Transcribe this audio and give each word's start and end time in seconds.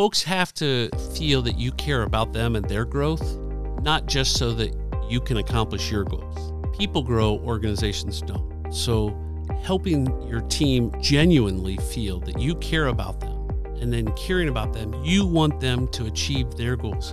folks 0.00 0.22
have 0.22 0.54
to 0.54 0.88
feel 1.12 1.42
that 1.42 1.58
you 1.58 1.70
care 1.72 2.04
about 2.04 2.32
them 2.32 2.56
and 2.56 2.64
their 2.70 2.86
growth, 2.86 3.36
not 3.82 4.06
just 4.06 4.38
so 4.38 4.50
that 4.50 4.74
you 5.10 5.20
can 5.20 5.36
accomplish 5.36 5.90
your 5.90 6.04
goals. 6.04 6.54
People 6.74 7.02
grow, 7.02 7.38
organizations 7.40 8.22
don't. 8.22 8.72
So, 8.72 9.14
helping 9.62 10.06
your 10.26 10.40
team 10.40 10.90
genuinely 11.02 11.76
feel 11.76 12.18
that 12.20 12.38
you 12.38 12.54
care 12.54 12.86
about 12.86 13.20
them 13.20 13.50
and 13.78 13.92
then 13.92 14.10
caring 14.12 14.48
about 14.48 14.72
them, 14.72 14.94
you 15.04 15.26
want 15.26 15.60
them 15.60 15.86
to 15.88 16.06
achieve 16.06 16.50
their 16.52 16.76
goals. 16.76 17.12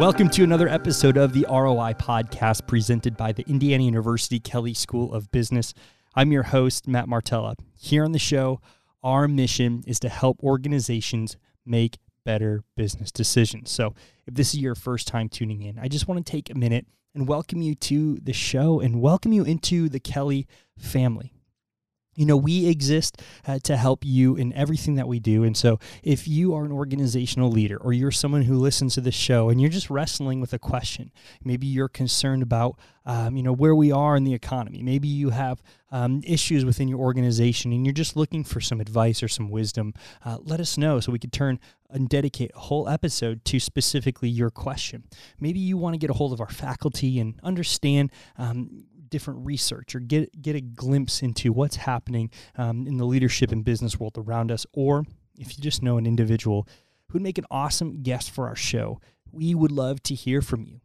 Welcome 0.00 0.30
to 0.30 0.42
another 0.42 0.66
episode 0.66 1.16
of 1.16 1.32
the 1.32 1.46
ROI 1.48 1.94
podcast 1.94 2.66
presented 2.66 3.16
by 3.16 3.30
the 3.30 3.44
Indiana 3.48 3.84
University 3.84 4.40
Kelley 4.40 4.74
School 4.74 5.14
of 5.14 5.30
Business. 5.30 5.74
I'm 6.16 6.32
your 6.32 6.42
host, 6.42 6.88
Matt 6.88 7.08
Martella. 7.08 7.54
Here 7.78 8.04
on 8.04 8.10
the 8.10 8.18
show, 8.18 8.60
our 9.00 9.28
mission 9.28 9.84
is 9.86 10.00
to 10.00 10.08
help 10.08 10.42
organizations 10.42 11.36
make 11.64 11.98
better 12.24 12.64
business 12.76 13.12
decisions. 13.12 13.70
So, 13.70 13.94
if 14.26 14.34
this 14.34 14.52
is 14.52 14.58
your 14.58 14.74
first 14.74 15.06
time 15.06 15.28
tuning 15.28 15.62
in, 15.62 15.78
I 15.78 15.86
just 15.86 16.08
want 16.08 16.26
to 16.26 16.28
take 16.28 16.50
a 16.50 16.58
minute 16.58 16.86
and 17.14 17.28
welcome 17.28 17.62
you 17.62 17.76
to 17.76 18.16
the 18.16 18.32
show 18.32 18.80
and 18.80 19.00
welcome 19.00 19.32
you 19.32 19.44
into 19.44 19.88
the 19.88 20.00
Kelley 20.00 20.48
family. 20.76 21.32
You 22.14 22.26
know, 22.26 22.36
we 22.36 22.66
exist 22.66 23.22
uh, 23.46 23.60
to 23.60 23.76
help 23.76 24.04
you 24.04 24.36
in 24.36 24.52
everything 24.52 24.96
that 24.96 25.08
we 25.08 25.20
do. 25.20 25.44
And 25.44 25.56
so, 25.56 25.78
if 26.02 26.26
you 26.26 26.54
are 26.54 26.64
an 26.64 26.72
organizational 26.72 27.50
leader 27.50 27.76
or 27.76 27.92
you're 27.92 28.10
someone 28.10 28.42
who 28.42 28.56
listens 28.56 28.94
to 28.94 29.00
this 29.00 29.14
show 29.14 29.48
and 29.48 29.60
you're 29.60 29.70
just 29.70 29.90
wrestling 29.90 30.40
with 30.40 30.52
a 30.52 30.58
question, 30.58 31.12
maybe 31.44 31.66
you're 31.66 31.88
concerned 31.88 32.42
about, 32.42 32.78
um, 33.06 33.36
you 33.36 33.42
know, 33.42 33.52
where 33.52 33.74
we 33.74 33.92
are 33.92 34.16
in 34.16 34.24
the 34.24 34.34
economy. 34.34 34.82
Maybe 34.82 35.08
you 35.08 35.30
have 35.30 35.62
um, 35.92 36.20
issues 36.24 36.64
within 36.64 36.88
your 36.88 36.98
organization 36.98 37.72
and 37.72 37.86
you're 37.86 37.92
just 37.92 38.16
looking 38.16 38.44
for 38.44 38.60
some 38.60 38.80
advice 38.80 39.22
or 39.22 39.28
some 39.28 39.48
wisdom. 39.48 39.94
Uh, 40.24 40.38
let 40.42 40.60
us 40.60 40.76
know 40.76 41.00
so 41.00 41.12
we 41.12 41.18
could 41.18 41.32
turn 41.32 41.58
and 41.92 42.08
dedicate 42.08 42.50
a 42.54 42.58
whole 42.58 42.88
episode 42.88 43.44
to 43.44 43.58
specifically 43.60 44.28
your 44.28 44.50
question. 44.50 45.04
Maybe 45.38 45.58
you 45.58 45.76
want 45.76 45.94
to 45.94 45.98
get 45.98 46.10
a 46.10 46.14
hold 46.14 46.32
of 46.32 46.40
our 46.40 46.50
faculty 46.50 47.18
and 47.18 47.38
understand 47.42 48.10
um, 48.38 48.84
different 49.10 49.44
research 49.44 49.94
or 49.94 50.00
get 50.00 50.40
get 50.40 50.56
a 50.56 50.60
glimpse 50.60 51.22
into 51.22 51.52
what's 51.52 51.76
happening 51.76 52.30
um, 52.56 52.86
in 52.86 52.96
the 52.96 53.04
leadership 53.04 53.52
and 53.52 53.64
business 53.64 53.98
world 53.98 54.16
around 54.16 54.50
us, 54.50 54.66
or 54.72 55.04
if 55.36 55.56
you 55.56 55.62
just 55.62 55.82
know 55.82 55.98
an 55.98 56.06
individual 56.06 56.66
who'd 57.08 57.22
make 57.22 57.38
an 57.38 57.46
awesome 57.50 58.02
guest 58.02 58.30
for 58.30 58.46
our 58.46 58.56
show, 58.56 59.00
we 59.32 59.54
would 59.54 59.72
love 59.72 60.02
to 60.04 60.14
hear 60.14 60.40
from 60.40 60.64
you. 60.64 60.80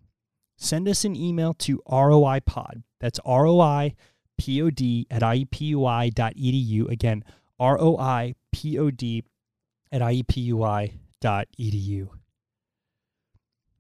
Send 0.57 0.87
us 0.87 1.05
an 1.05 1.15
email 1.15 1.53
to 1.53 1.81
ROIPod. 1.87 2.83
That's 2.99 3.19
ROI 3.25 3.93
P-O-D 4.37 5.07
at 5.09 5.21
iupui.edu. 5.21 6.89
Again, 6.89 7.23
R-O-I-P-O-D 7.59 9.23
at 9.91 10.01
iupui.edu. 10.01 10.93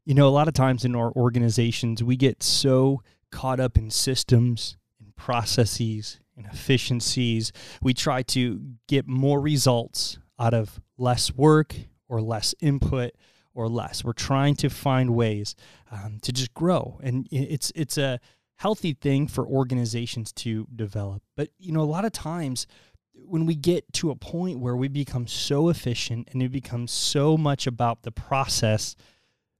You 0.07 0.13
know, 0.13 0.27
a 0.27 0.29
lot 0.29 0.47
of 0.47 0.53
times 0.53 0.85
in 0.85 0.95
our 0.95 1.11
organizations, 1.13 2.03
we 2.03 2.15
get 2.15 2.43
so 2.43 3.01
caught 3.35 3.59
up 3.59 3.77
in 3.77 3.91
systems 3.91 4.77
and 4.99 5.13
processes 5.17 6.19
and 6.37 6.45
efficiencies. 6.47 7.51
We 7.81 7.93
try 7.93 8.23
to 8.23 8.61
get 8.87 9.07
more 9.07 9.41
results 9.41 10.17
out 10.39 10.53
of 10.53 10.79
less 10.97 11.33
work 11.33 11.75
or 12.07 12.21
less 12.21 12.55
input 12.61 13.11
or 13.53 13.67
less. 13.67 14.03
We're 14.03 14.13
trying 14.13 14.55
to 14.57 14.69
find 14.69 15.15
ways 15.15 15.53
um, 15.91 16.19
to 16.21 16.31
just 16.31 16.53
grow, 16.53 16.99
and 17.03 17.27
it's 17.29 17.71
it's 17.75 17.97
a 17.97 18.19
healthy 18.55 18.93
thing 18.93 19.27
for 19.27 19.45
organizations 19.45 20.31
to 20.33 20.67
develop. 20.73 21.21
But 21.35 21.49
you 21.57 21.73
know, 21.73 21.81
a 21.81 21.83
lot 21.83 22.05
of 22.05 22.13
times 22.13 22.67
when 23.13 23.45
we 23.45 23.55
get 23.55 23.91
to 23.93 24.11
a 24.11 24.15
point 24.15 24.59
where 24.59 24.75
we 24.75 24.87
become 24.87 25.27
so 25.27 25.69
efficient 25.69 26.29
and 26.31 26.41
it 26.41 26.51
becomes 26.51 26.91
so 26.91 27.37
much 27.37 27.67
about 27.67 28.03
the 28.03 28.11
process, 28.11 28.95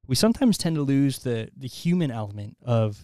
we 0.07 0.15
sometimes 0.15 0.57
tend 0.57 0.75
to 0.77 0.81
lose 0.81 1.19
the 1.19 1.49
the 1.57 1.67
human 1.67 2.11
element 2.11 2.57
of 2.61 3.03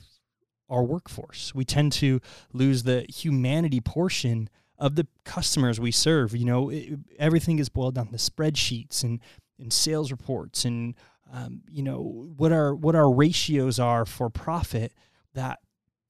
our 0.71 0.83
workforce. 0.83 1.53
We 1.53 1.65
tend 1.65 1.91
to 1.93 2.19
lose 2.53 2.83
the 2.83 3.05
humanity 3.09 3.81
portion 3.81 4.49
of 4.79 4.95
the 4.95 5.05
customers 5.25 5.79
we 5.79 5.91
serve. 5.91 6.35
You 6.35 6.45
know, 6.45 6.69
it, 6.69 6.97
everything 7.19 7.59
is 7.59 7.69
boiled 7.69 7.95
down 7.95 8.07
to 8.07 8.17
spreadsheets 8.17 9.03
and, 9.03 9.19
and 9.59 9.71
sales 9.71 10.11
reports 10.11 10.65
and 10.65 10.95
um, 11.33 11.61
you 11.69 11.81
know 11.81 12.01
what 12.35 12.51
our 12.51 12.75
what 12.75 12.95
our 12.95 13.09
ratios 13.09 13.79
are 13.79 14.05
for 14.05 14.29
profit 14.29 14.93
that 15.33 15.59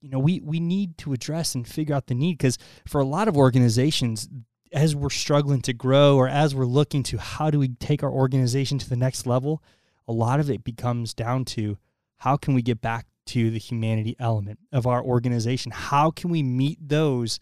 you 0.01 0.09
know 0.09 0.17
we 0.17 0.41
we 0.41 0.59
need 0.59 0.97
to 0.99 1.13
address 1.13 1.53
and 1.53 1.67
figure 1.67 1.93
out 1.93 2.07
the 2.07 2.16
need 2.16 2.38
because 2.38 2.57
for 2.88 2.99
a 2.99 3.05
lot 3.05 3.28
of 3.28 3.38
organizations 3.38 4.28
as 4.73 4.95
we're 4.95 5.09
struggling 5.09 5.61
to 5.61 5.73
grow 5.73 6.17
or 6.17 6.28
as 6.28 6.55
we're 6.55 6.66
looking 6.66 7.03
to 7.03 7.17
how 7.17 7.51
do 7.51 7.59
we 7.59 7.67
take 7.67 8.01
our 8.01 8.11
organization 8.11 8.79
to 8.79 8.89
the 8.89 8.95
next 8.95 9.28
level 9.28 9.61
a 10.07 10.13
lot 10.13 10.39
of 10.39 10.49
it 10.49 10.63
becomes 10.63 11.13
down 11.13 11.45
to 11.45 11.78
how 12.17 12.35
can 12.35 12.55
we 12.55 12.63
get 12.63 12.81
back 12.81 13.05
to 13.28 13.50
the 13.50 13.59
humanity 13.59 14.16
element 14.20 14.59
of 14.72 14.88
our 14.88 15.02
organization. 15.02 15.72
How 15.72 16.12
can 16.12 16.30
we 16.30 16.44
meet 16.44 16.78
those 16.82 17.40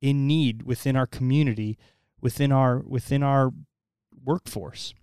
in 0.00 0.26
need 0.26 0.62
within 0.62 0.96
our 0.96 1.06
community, 1.06 1.78
within 2.20 2.52
our 2.52 2.80
within 2.80 3.22
our 3.22 3.52
workforce? 4.24 4.94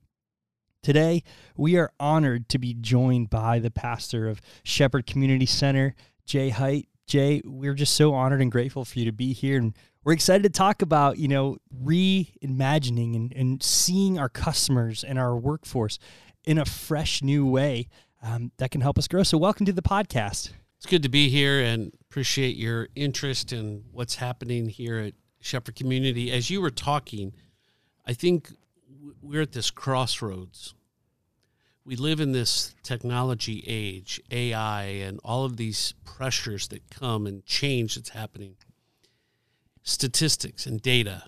Today, 0.83 1.23
we 1.57 1.75
are 1.75 1.91
honored 1.99 2.47
to 2.49 2.57
be 2.57 2.73
joined 2.73 3.29
by 3.29 3.59
the 3.59 3.71
pastor 3.71 4.29
of 4.29 4.41
Shepherd 4.63 5.05
Community 5.05 5.45
Center, 5.45 5.95
Jay 6.25 6.49
Height. 6.49 6.87
Jay, 7.07 7.41
we're 7.43 7.73
just 7.73 7.95
so 7.95 8.13
honored 8.13 8.41
and 8.41 8.51
grateful 8.51 8.85
for 8.85 8.99
you 8.99 9.05
to 9.05 9.11
be 9.11 9.33
here. 9.33 9.57
And 9.57 9.73
we're 10.03 10.13
excited 10.13 10.43
to 10.43 10.49
talk 10.49 10.81
about, 10.81 11.17
you 11.17 11.27
know, 11.27 11.57
reimagining 11.83 13.15
and, 13.15 13.33
and 13.33 13.61
seeing 13.61 14.17
our 14.17 14.29
customers 14.29 15.03
and 15.03 15.19
our 15.19 15.35
workforce 15.35 15.99
in 16.45 16.57
a 16.57 16.63
fresh 16.63 17.21
new 17.21 17.45
way 17.45 17.87
um, 18.21 18.51
that 18.57 18.71
can 18.71 18.81
help 18.81 18.97
us 18.97 19.07
grow. 19.07 19.23
So, 19.23 19.37
welcome 19.37 19.65
to 19.65 19.73
the 19.73 19.81
podcast. 19.81 20.51
It's 20.77 20.85
good 20.85 21.03
to 21.03 21.09
be 21.09 21.29
here 21.29 21.61
and 21.61 21.91
appreciate 22.01 22.55
your 22.55 22.89
interest 22.95 23.51
in 23.51 23.83
what's 23.91 24.15
happening 24.15 24.69
here 24.69 24.99
at 24.99 25.13
Shepherd 25.39 25.75
Community. 25.75 26.31
As 26.31 26.49
you 26.49 26.61
were 26.61 26.69
talking, 26.69 27.33
I 28.05 28.13
think 28.13 28.51
we're 29.21 29.41
at 29.41 29.53
this 29.53 29.71
crossroads. 29.71 30.73
We 31.83 31.95
live 31.95 32.19
in 32.19 32.31
this 32.31 32.75
technology 32.83 33.63
age, 33.65 34.21
AI, 34.29 34.83
and 34.83 35.19
all 35.23 35.45
of 35.45 35.57
these 35.57 35.93
pressures 36.03 36.67
that 36.67 36.89
come 36.89 37.25
and 37.25 37.45
change 37.45 37.95
that's 37.95 38.09
happening. 38.09 38.57
Statistics 39.83 40.65
and 40.65 40.81
data. 40.81 41.23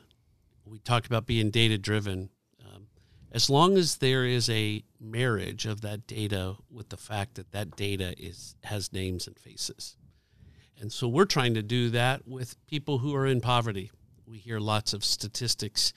We 0.65 0.79
talked 0.79 1.07
about 1.07 1.25
being 1.25 1.49
data 1.49 1.77
driven 1.77 2.29
as 3.31 3.49
long 3.49 3.77
as 3.77 3.97
there 3.97 4.25
is 4.25 4.49
a 4.49 4.83
marriage 4.99 5.65
of 5.65 5.81
that 5.81 6.07
data 6.07 6.55
with 6.69 6.89
the 6.89 6.97
fact 6.97 7.35
that 7.35 7.51
that 7.51 7.75
data 7.75 8.15
is 8.17 8.55
has 8.63 8.91
names 8.91 9.27
and 9.27 9.37
faces. 9.37 9.95
And 10.79 10.91
so 10.91 11.07
we're 11.07 11.25
trying 11.25 11.53
to 11.55 11.61
do 11.61 11.89
that 11.89 12.27
with 12.27 12.55
people 12.67 12.99
who 12.99 13.13
are 13.15 13.27
in 13.27 13.41
poverty. 13.41 13.91
We 14.25 14.37
hear 14.37 14.59
lots 14.59 14.93
of 14.93 15.03
statistics 15.03 15.93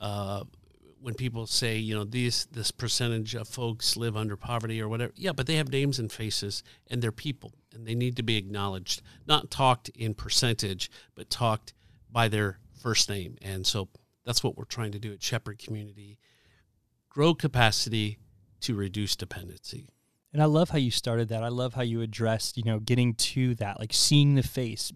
uh, 0.00 0.44
when 1.00 1.14
people 1.14 1.46
say 1.46 1.78
you 1.78 1.94
know 1.94 2.04
these 2.04 2.46
this 2.52 2.70
percentage 2.70 3.34
of 3.34 3.48
folks 3.48 3.96
live 3.96 4.16
under 4.16 4.36
poverty 4.36 4.80
or 4.80 4.88
whatever. 4.88 5.12
Yeah 5.16 5.32
but 5.32 5.46
they 5.46 5.56
have 5.56 5.72
names 5.72 5.98
and 5.98 6.12
faces 6.12 6.62
and 6.88 7.02
they're 7.02 7.12
people 7.12 7.52
and 7.74 7.86
they 7.86 7.94
need 7.94 8.16
to 8.16 8.22
be 8.22 8.36
acknowledged 8.36 9.02
not 9.26 9.50
talked 9.50 9.88
in 9.90 10.14
percentage 10.14 10.90
but 11.14 11.30
talked 11.30 11.72
by 12.12 12.28
their 12.28 12.58
first 12.80 13.08
name. 13.08 13.36
And 13.42 13.66
so 13.66 13.88
that's 14.24 14.44
what 14.44 14.56
we're 14.56 14.64
trying 14.64 14.92
to 14.92 14.98
do 14.98 15.12
at 15.12 15.22
shepherd 15.22 15.58
community 15.58 16.18
grow 17.10 17.34
capacity 17.34 18.18
to 18.60 18.74
reduce 18.74 19.16
dependency. 19.16 19.88
And 20.32 20.40
I 20.40 20.44
love 20.46 20.70
how 20.70 20.78
you 20.78 20.92
started 20.92 21.28
that. 21.30 21.42
I 21.42 21.48
love 21.48 21.74
how 21.74 21.82
you 21.82 22.02
addressed, 22.02 22.56
you 22.56 22.62
know, 22.62 22.78
getting 22.78 23.14
to 23.14 23.56
that, 23.56 23.80
like 23.80 23.92
seeing 23.92 24.36
the 24.36 24.44
face, 24.44 24.92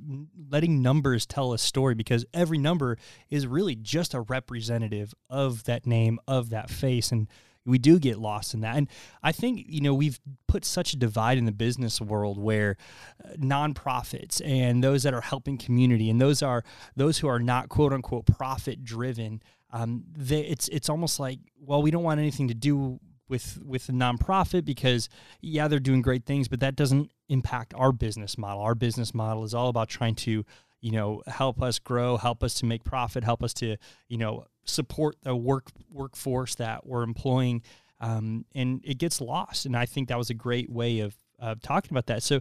letting 0.48 0.80
numbers 0.80 1.26
tell 1.26 1.52
a 1.52 1.58
story 1.58 1.96
because 1.96 2.24
every 2.32 2.56
number 2.56 2.98
is 3.30 3.44
really 3.44 3.74
just 3.74 4.14
a 4.14 4.20
representative 4.20 5.12
of 5.28 5.64
that 5.64 5.86
name, 5.86 6.20
of 6.28 6.50
that 6.50 6.70
face. 6.70 7.10
And 7.10 7.26
we 7.66 7.78
do 7.78 7.98
get 7.98 8.18
lost 8.18 8.54
in 8.54 8.60
that. 8.60 8.76
And 8.76 8.88
I 9.24 9.32
think, 9.32 9.64
you 9.66 9.80
know, 9.80 9.94
we've 9.94 10.20
put 10.46 10.64
such 10.64 10.92
a 10.92 10.96
divide 10.96 11.36
in 11.36 11.46
the 11.46 11.52
business 11.52 12.00
world 12.00 12.38
where 12.38 12.76
uh, 13.24 13.30
nonprofits 13.36 14.40
and 14.46 14.84
those 14.84 15.02
that 15.02 15.14
are 15.14 15.20
helping 15.20 15.58
community 15.58 16.10
and 16.10 16.20
those 16.20 16.42
are 16.42 16.62
those 16.94 17.18
who 17.18 17.26
are 17.26 17.40
not 17.40 17.68
quote 17.68 17.92
unquote 17.92 18.26
profit 18.26 18.84
driven 18.84 19.42
um, 19.74 20.04
they, 20.16 20.40
it's 20.40 20.68
it's 20.68 20.88
almost 20.88 21.18
like 21.18 21.40
well 21.60 21.82
we 21.82 21.90
don't 21.90 22.04
want 22.04 22.20
anything 22.20 22.46
to 22.48 22.54
do 22.54 23.00
with 23.28 23.58
with 23.64 23.88
a 23.88 23.92
nonprofit 23.92 24.64
because 24.64 25.08
yeah 25.40 25.66
they're 25.66 25.80
doing 25.80 26.00
great 26.00 26.24
things 26.24 26.46
but 26.46 26.60
that 26.60 26.76
doesn't 26.76 27.10
impact 27.28 27.74
our 27.74 27.90
business 27.90 28.38
model. 28.38 28.62
Our 28.62 28.76
business 28.76 29.12
model 29.12 29.42
is 29.44 29.52
all 29.52 29.68
about 29.68 29.88
trying 29.88 30.14
to 30.16 30.44
you 30.80 30.90
know 30.92 31.22
help 31.26 31.60
us 31.60 31.80
grow 31.80 32.16
help 32.16 32.44
us 32.44 32.54
to 32.54 32.66
make 32.66 32.84
profit 32.84 33.24
help 33.24 33.42
us 33.42 33.52
to 33.54 33.76
you 34.08 34.18
know 34.18 34.44
support 34.64 35.16
the 35.22 35.34
work 35.34 35.70
workforce 35.90 36.54
that 36.56 36.86
we're 36.86 37.02
employing. 37.02 37.62
Um, 38.00 38.44
and 38.54 38.80
it 38.84 38.98
gets 38.98 39.20
lost. 39.20 39.66
And 39.66 39.76
i 39.76 39.86
think 39.86 40.08
that 40.08 40.18
was 40.18 40.30
a 40.30 40.34
great 40.34 40.70
way 40.70 41.00
of 41.00 41.16
of 41.40 41.60
talking 41.62 41.90
about 41.90 42.06
that. 42.06 42.22
So 42.22 42.40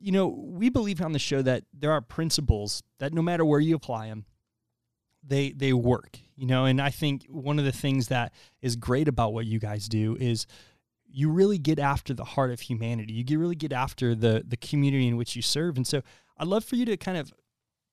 you 0.00 0.10
know 0.10 0.26
we 0.26 0.68
believe 0.68 1.00
on 1.00 1.12
the 1.12 1.20
show 1.20 1.42
that 1.42 1.62
there 1.72 1.92
are 1.92 2.00
principles 2.00 2.82
that 2.98 3.12
no 3.12 3.22
matter 3.22 3.44
where 3.44 3.60
you 3.60 3.76
apply 3.76 4.08
them 4.08 4.24
they 5.22 5.52
they 5.52 5.72
work 5.72 6.18
you 6.42 6.48
know? 6.48 6.64
And 6.64 6.80
i 6.80 6.90
think 6.90 7.24
one 7.28 7.58
of 7.58 7.64
the 7.64 7.72
things 7.72 8.08
that 8.08 8.32
is 8.60 8.74
great 8.76 9.06
about 9.06 9.32
what 9.32 9.46
you 9.46 9.60
guys 9.60 9.88
do 9.88 10.16
is 10.18 10.46
you 11.14 11.30
really 11.30 11.58
get 11.58 11.78
after 11.78 12.14
the 12.14 12.24
heart 12.24 12.50
of 12.50 12.60
humanity. 12.60 13.12
You 13.12 13.38
really 13.38 13.54
get 13.54 13.72
after 13.72 14.14
the 14.14 14.42
the 14.46 14.56
community 14.56 15.06
in 15.06 15.16
which 15.16 15.36
you 15.36 15.42
serve. 15.42 15.76
And 15.76 15.86
so 15.86 16.02
i'd 16.38 16.48
love 16.48 16.64
for 16.64 16.76
you 16.76 16.84
to 16.86 16.96
kind 16.96 17.18
of 17.18 17.32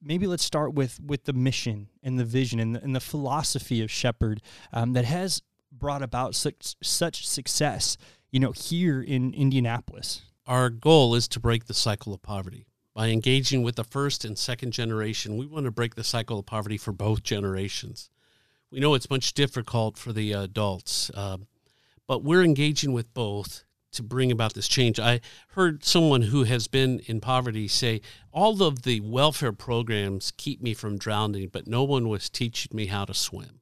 maybe 0.01 0.25
let's 0.25 0.43
start 0.43 0.73
with 0.73 0.99
with 0.99 1.25
the 1.25 1.33
mission 1.33 1.89
and 2.01 2.17
the 2.17 2.25
vision 2.25 2.59
and 2.59 2.75
the, 2.75 2.81
and 2.81 2.95
the 2.95 3.01
philosophy 3.01 3.83
of 3.83 3.91
shepherd 3.91 4.41
um, 4.73 4.93
that 4.93 5.05
has 5.05 5.41
brought 5.71 6.01
about 6.01 6.33
such 6.33 6.75
such 6.81 7.27
success 7.27 7.97
you 8.31 8.39
know 8.39 8.51
here 8.51 9.01
in 9.01 9.33
indianapolis. 9.33 10.23
Our 10.47 10.71
goal 10.71 11.13
is 11.13 11.27
to 11.27 11.39
break 11.39 11.65
the 11.65 11.75
cycle 11.75 12.13
of 12.13 12.23
poverty 12.23 12.65
by 12.93 13.09
engaging 13.09 13.63
with 13.63 13.75
the 13.75 13.83
first 13.83 14.25
and 14.25 14.37
second 14.37 14.71
generation. 14.71 15.37
We 15.37 15.45
want 15.45 15.65
to 15.65 15.71
break 15.71 15.95
the 15.95 16.03
cycle 16.03 16.39
of 16.39 16.45
poverty 16.45 16.77
for 16.77 16.91
both 16.91 17.23
generations. 17.23 18.09
We 18.71 18.79
know 18.79 18.93
it's 18.93 19.09
much 19.09 19.33
difficult 19.33 19.97
for 19.97 20.13
the 20.13 20.33
adults, 20.33 21.09
uh, 21.13 21.37
but 22.07 22.23
we're 22.23 22.43
engaging 22.43 22.93
with 22.93 23.13
both 23.13 23.63
to 23.91 24.03
bring 24.03 24.31
about 24.31 24.53
this 24.53 24.67
change. 24.67 24.99
I 24.99 25.21
heard 25.49 25.83
someone 25.83 26.23
who 26.23 26.43
has 26.43 26.67
been 26.67 26.99
in 27.07 27.21
poverty 27.21 27.67
say, 27.67 28.01
All 28.31 28.61
of 28.61 28.83
the 28.83 28.99
welfare 28.99 29.53
programs 29.53 30.31
keep 30.37 30.61
me 30.61 30.73
from 30.73 30.97
drowning, 30.97 31.49
but 31.49 31.67
no 31.67 31.83
one 31.83 32.07
was 32.07 32.29
teaching 32.29 32.75
me 32.75 32.87
how 32.87 33.05
to 33.05 33.13
swim. 33.13 33.61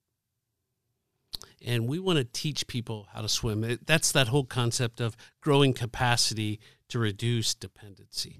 And 1.65 1.87
we 1.87 1.99
want 1.99 2.17
to 2.17 2.23
teach 2.23 2.67
people 2.67 3.07
how 3.13 3.21
to 3.21 3.29
swim. 3.29 3.79
That's 3.85 4.11
that 4.11 4.27
whole 4.27 4.45
concept 4.45 5.01
of 5.01 5.17
growing 5.41 5.73
capacity 5.73 6.59
to 6.89 6.99
reduce 6.99 7.55
dependency. 7.55 8.39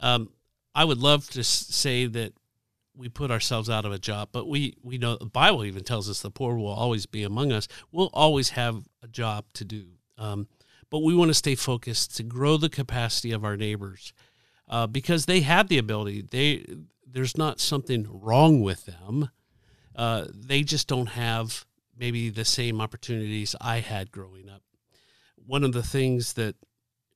Um, 0.00 0.30
I 0.74 0.84
would 0.84 0.98
love 0.98 1.28
to 1.30 1.44
say 1.44 2.06
that 2.06 2.32
we 2.96 3.08
put 3.08 3.30
ourselves 3.30 3.70
out 3.70 3.84
of 3.84 3.92
a 3.92 3.98
job, 3.98 4.28
but 4.32 4.48
we, 4.48 4.76
we 4.82 4.98
know 4.98 5.16
the 5.16 5.26
Bible 5.26 5.64
even 5.64 5.84
tells 5.84 6.08
us 6.08 6.20
the 6.20 6.30
poor 6.30 6.56
will 6.56 6.68
always 6.68 7.06
be 7.06 7.22
among 7.22 7.52
us. 7.52 7.68
We'll 7.92 8.10
always 8.12 8.50
have 8.50 8.88
a 9.02 9.08
job 9.08 9.46
to 9.54 9.64
do. 9.64 9.86
Um, 10.18 10.48
but 10.90 11.00
we 11.00 11.14
want 11.14 11.28
to 11.28 11.34
stay 11.34 11.54
focused 11.54 12.16
to 12.16 12.22
grow 12.22 12.56
the 12.56 12.68
capacity 12.68 13.32
of 13.32 13.44
our 13.44 13.56
neighbors 13.56 14.12
uh, 14.68 14.86
because 14.86 15.26
they 15.26 15.40
have 15.40 15.68
the 15.68 15.78
ability. 15.78 16.22
They 16.22 16.66
there's 17.06 17.36
not 17.36 17.58
something 17.58 18.06
wrong 18.08 18.60
with 18.60 18.86
them. 18.86 19.30
Uh, 19.96 20.26
they 20.32 20.62
just 20.62 20.86
don't 20.86 21.08
have 21.08 21.64
maybe 21.98 22.30
the 22.30 22.44
same 22.44 22.80
opportunities 22.80 23.56
I 23.60 23.80
had 23.80 24.12
growing 24.12 24.48
up. 24.48 24.62
One 25.34 25.64
of 25.64 25.72
the 25.72 25.82
things 25.82 26.34
that 26.34 26.54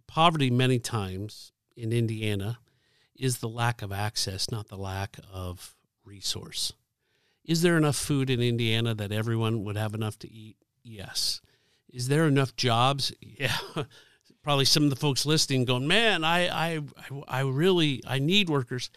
poverty 0.06 0.50
many 0.50 0.78
times 0.78 1.52
in 1.76 1.92
Indiana 1.92 2.58
is 3.16 3.38
the 3.38 3.48
lack 3.48 3.82
of 3.82 3.92
access, 3.92 4.50
not 4.50 4.68
the 4.68 4.76
lack 4.76 5.18
of 5.32 5.74
resource. 6.04 6.72
Is 7.44 7.62
there 7.62 7.76
enough 7.76 7.96
food 7.96 8.30
in 8.30 8.40
Indiana 8.40 8.94
that 8.94 9.12
everyone 9.12 9.64
would 9.64 9.76
have 9.76 9.94
enough 9.94 10.18
to 10.20 10.30
eat? 10.30 10.56
Yes. 10.82 11.40
Is 11.92 12.08
there 12.08 12.26
enough 12.26 12.56
jobs? 12.56 13.12
Yeah. 13.20 13.56
Probably 14.42 14.66
some 14.66 14.84
of 14.84 14.90
the 14.90 14.96
folks 14.96 15.24
listening 15.24 15.64
going, 15.64 15.88
man, 15.88 16.22
I, 16.22 16.48
I, 16.48 16.80
I 17.26 17.40
really, 17.40 18.02
I 18.06 18.18
need 18.18 18.50
workers. 18.50 18.90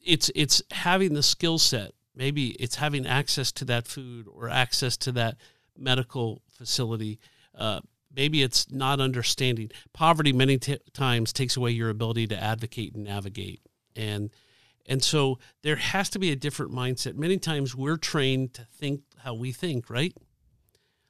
It's, 0.00 0.30
it's 0.36 0.62
having 0.70 1.14
the 1.14 1.22
skill 1.22 1.58
set. 1.58 1.94
Maybe 2.14 2.50
it's 2.50 2.76
having 2.76 3.04
access 3.04 3.50
to 3.52 3.64
that 3.64 3.88
food 3.88 4.28
or 4.32 4.48
access 4.48 4.96
to 4.98 5.12
that 5.12 5.36
medical 5.76 6.42
facility. 6.48 7.18
Uh, 7.56 7.80
maybe 8.18 8.42
it's 8.42 8.70
not 8.70 9.00
understanding. 9.00 9.70
Poverty 9.94 10.32
many 10.32 10.58
t- 10.58 10.78
times 10.92 11.32
takes 11.32 11.56
away 11.56 11.70
your 11.70 11.88
ability 11.88 12.26
to 12.26 12.42
advocate 12.42 12.94
and 12.94 13.04
navigate. 13.04 13.62
And 13.96 14.30
and 14.84 15.02
so 15.04 15.38
there 15.62 15.76
has 15.76 16.08
to 16.10 16.18
be 16.18 16.32
a 16.32 16.36
different 16.36 16.72
mindset. 16.72 17.14
Many 17.14 17.38
times 17.38 17.74
we're 17.74 17.98
trained 17.98 18.54
to 18.54 18.64
think 18.64 19.02
how 19.18 19.34
we 19.34 19.52
think 19.52 19.88
right? 19.88 20.14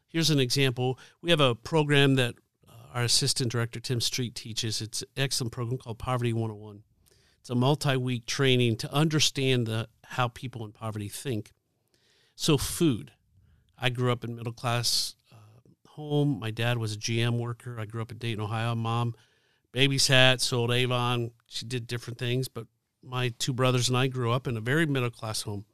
Here's 0.08 0.31
an 0.31 0.38
example. 0.38 0.99
We 1.22 1.31
have 1.31 1.40
a 1.40 1.55
program 1.55 2.16
that 2.16 2.34
uh, 2.69 2.72
our 2.94 3.02
assistant 3.02 3.50
director 3.50 3.81
tim 3.81 4.00
street 4.00 4.34
teaches. 4.34 4.81
It's 4.82 5.02
an 5.02 5.08
excellent 5.16 5.52
program 5.52 5.78
called 5.78 5.99
poverty 5.99 6.32
101 6.32 6.82
it's 7.40 7.50
a 7.50 7.54
multi-week 7.54 8.26
training 8.26 8.76
to 8.76 8.93
understand 8.93 9.66
the 9.66 9.88
how 10.04 10.28
people 10.28 10.66
in 10.66 10.72
poverty 10.72 11.08
think. 11.08 11.52
So 12.37 12.58
food. 12.58 13.12
I 13.78 13.88
grew 13.88 14.12
up 14.12 14.22
in 14.22 14.37
middle 14.37 14.52
class 14.52 15.14
home. 15.98 16.38
My 16.38 16.52
dad 16.52 16.78
was 16.78 16.94
a 16.94 16.96
GM 16.96 17.38
worker. 17.38 17.78
I 17.78 17.84
grew 17.84 18.00
up 18.00 18.12
in 18.12 18.18
Dayton, 18.18 18.40
Ohio. 18.40 18.74
Mom 18.76 19.14
babysat, 19.74 20.40
sold 20.40 20.70
Avon. 20.70 21.32
She 21.46 21.66
did 21.66 21.86
different 21.86 22.18
things, 22.18 22.48
but 22.48 22.66
my 23.02 23.34
two 23.38 23.52
brothers 23.52 23.88
and 23.88 23.98
I 23.98 24.06
grew 24.06 24.32
up 24.32 24.46
in 24.46 24.56
a 24.56 24.60
very 24.60 24.86
middle 24.86 25.10
class 25.10 25.42
home. 25.42 25.64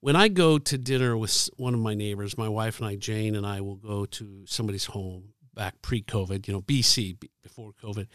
When 0.00 0.16
I 0.16 0.28
go 0.28 0.58
to 0.58 0.78
dinner 0.78 1.16
with 1.16 1.50
one 1.56 1.74
of 1.74 1.80
my 1.80 1.94
neighbors, 1.94 2.38
my 2.38 2.48
wife 2.48 2.78
and 2.78 2.88
I, 2.88 2.96
Jane 2.96 3.36
and 3.36 3.46
I, 3.46 3.60
will 3.60 3.76
go 3.76 4.06
to 4.06 4.44
somebody's 4.46 4.86
home 4.86 5.34
back 5.54 5.82
pre 5.82 6.02
COVID, 6.02 6.46
you 6.46 6.54
know, 6.54 6.62
BC, 6.62 7.18
before 7.42 7.72
COVID. 7.82 8.06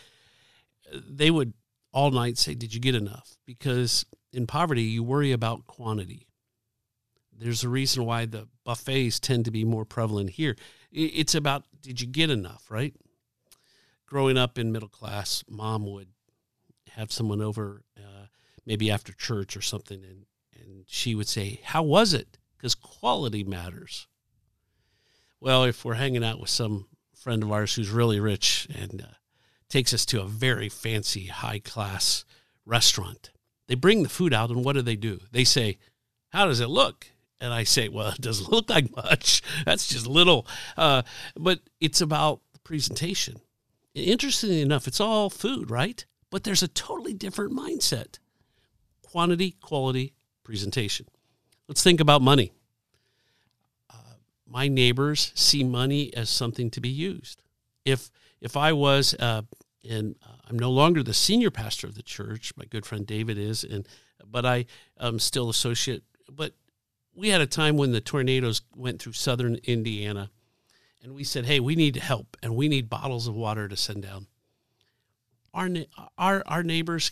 They 0.92 1.30
would 1.30 1.54
all 1.92 2.10
night 2.10 2.38
say, 2.38 2.56
Did 2.56 2.74
you 2.74 2.80
get 2.80 2.96
enough? 2.96 3.38
Because 3.46 4.06
in 4.32 4.48
poverty, 4.48 4.84
you 4.84 5.04
worry 5.04 5.32
about 5.32 5.68
quantity. 5.68 6.26
There's 7.44 7.64
a 7.66 7.70
reason 7.70 8.06
why 8.06 8.26
the 8.26 8.48
buffets 8.64 9.20
tend 9.20 9.44
to 9.46 9.52
be 9.52 9.66
more 9.66 9.84
prevalent 9.84 10.30
here. 10.30 10.56
It's 10.94 11.36
about 11.36 11.66
did 11.82 12.00
you 12.00 12.08
get 12.08 12.30
enough, 12.30 12.72
right? 12.72 12.96
Growing 14.06 14.38
up 14.38 14.58
in 14.58 14.72
middle 14.72 14.88
class, 14.88 15.44
mom 15.50 15.86
would 15.92 16.08
have 16.92 17.12
someone 17.12 17.42
over, 17.42 17.84
uh, 17.98 18.28
maybe 18.66 18.90
after 18.90 19.12
church 19.12 19.58
or 19.58 19.62
something, 19.62 20.02
and, 20.04 20.26
and 20.56 20.86
she 20.88 21.16
would 21.16 21.28
say, 21.28 21.60
How 21.64 21.84
was 21.84 22.14
it? 22.14 22.38
Because 22.56 22.76
quality 22.76 23.44
matters. 23.44 24.08
Well, 25.42 25.66
if 25.66 25.84
we're 25.84 25.96
hanging 25.96 26.24
out 26.24 26.40
with 26.40 26.50
some 26.50 26.88
friend 27.14 27.44
of 27.44 27.52
ours 27.52 27.76
who's 27.76 27.90
really 27.90 28.22
rich 28.22 28.70
and 28.74 29.02
uh, 29.02 29.16
takes 29.68 29.94
us 29.94 30.06
to 30.06 30.22
a 30.22 30.28
very 30.28 30.70
fancy, 30.70 31.26
high 31.26 31.60
class 31.60 32.24
restaurant, 32.66 33.32
they 33.68 33.76
bring 33.76 34.04
the 34.04 34.10
food 34.10 34.34
out, 34.34 34.50
and 34.50 34.64
what 34.64 34.74
do 34.74 34.82
they 34.82 34.96
do? 34.96 35.20
They 35.32 35.44
say, 35.44 35.78
How 36.30 36.46
does 36.46 36.62
it 36.62 36.70
look? 36.70 37.08
And 37.44 37.54
I 37.54 37.66
say, 37.66 37.90
well, 37.90 38.08
it 38.08 38.22
doesn't 38.22 38.50
look 38.52 38.70
like 38.70 38.96
much. 38.96 39.42
That's 39.66 39.90
just 39.90 40.08
little. 40.08 40.48
Uh, 40.78 41.02
but 41.36 41.60
it's 41.82 42.00
about 42.00 42.40
presentation. 42.64 43.42
Interestingly 43.94 44.62
enough, 44.62 44.88
it's 44.88 45.02
all 45.02 45.30
food, 45.30 45.70
right? 45.70 46.06
But 46.32 46.46
there's 46.46 46.64
a 46.64 46.70
totally 46.70 47.14
different 47.14 47.52
mindset 47.52 48.18
quantity, 49.04 49.58
quality, 49.62 50.14
presentation. 50.44 51.06
Let's 51.68 51.84
think 51.84 52.00
about 52.00 52.22
money. 52.22 52.54
Uh, 53.90 54.16
my 54.48 54.70
neighbors 54.70 55.34
see 55.36 55.66
money 55.66 56.16
as 56.16 56.30
something 56.30 56.72
to 56.72 56.82
be 56.82 56.90
used. 56.90 57.44
If 57.84 58.10
if 58.40 58.56
I 58.56 58.72
was, 58.72 59.14
uh, 59.20 59.44
and 59.88 60.16
uh, 60.26 60.36
I'm 60.50 60.58
no 60.58 60.72
longer 60.72 61.04
the 61.04 61.14
senior 61.14 61.52
pastor 61.52 61.88
of 61.88 61.96
the 61.96 62.04
church, 62.04 62.54
my 62.56 62.66
good 62.66 62.86
friend 62.86 63.06
David 63.06 63.38
is, 63.38 63.66
and 63.66 63.88
but 64.26 64.46
I 64.46 64.66
am 65.00 65.20
still 65.20 65.50
associate. 65.50 66.04
But 66.32 66.54
we 67.16 67.30
had 67.30 67.42
a 67.42 67.48
time 67.48 67.78
when 67.78 67.92
the 67.92 68.02
tornadoes 68.02 68.62
went 68.76 69.02
through 69.02 69.14
southern 69.14 69.56
Indiana, 69.64 70.32
and 71.02 71.14
we 71.14 71.24
said, 71.24 71.46
"Hey, 71.46 71.60
we 71.60 71.76
need 71.76 71.96
help, 71.98 72.38
and 72.42 72.56
we 72.56 72.68
need 72.68 72.90
bottles 72.90 73.28
of 73.28 73.36
water 73.36 73.68
to 73.68 73.78
send 73.78 74.04
down." 74.04 74.28
Our 75.54 75.70
our 76.18 76.44
our 76.46 76.64
neighbors 76.64 77.12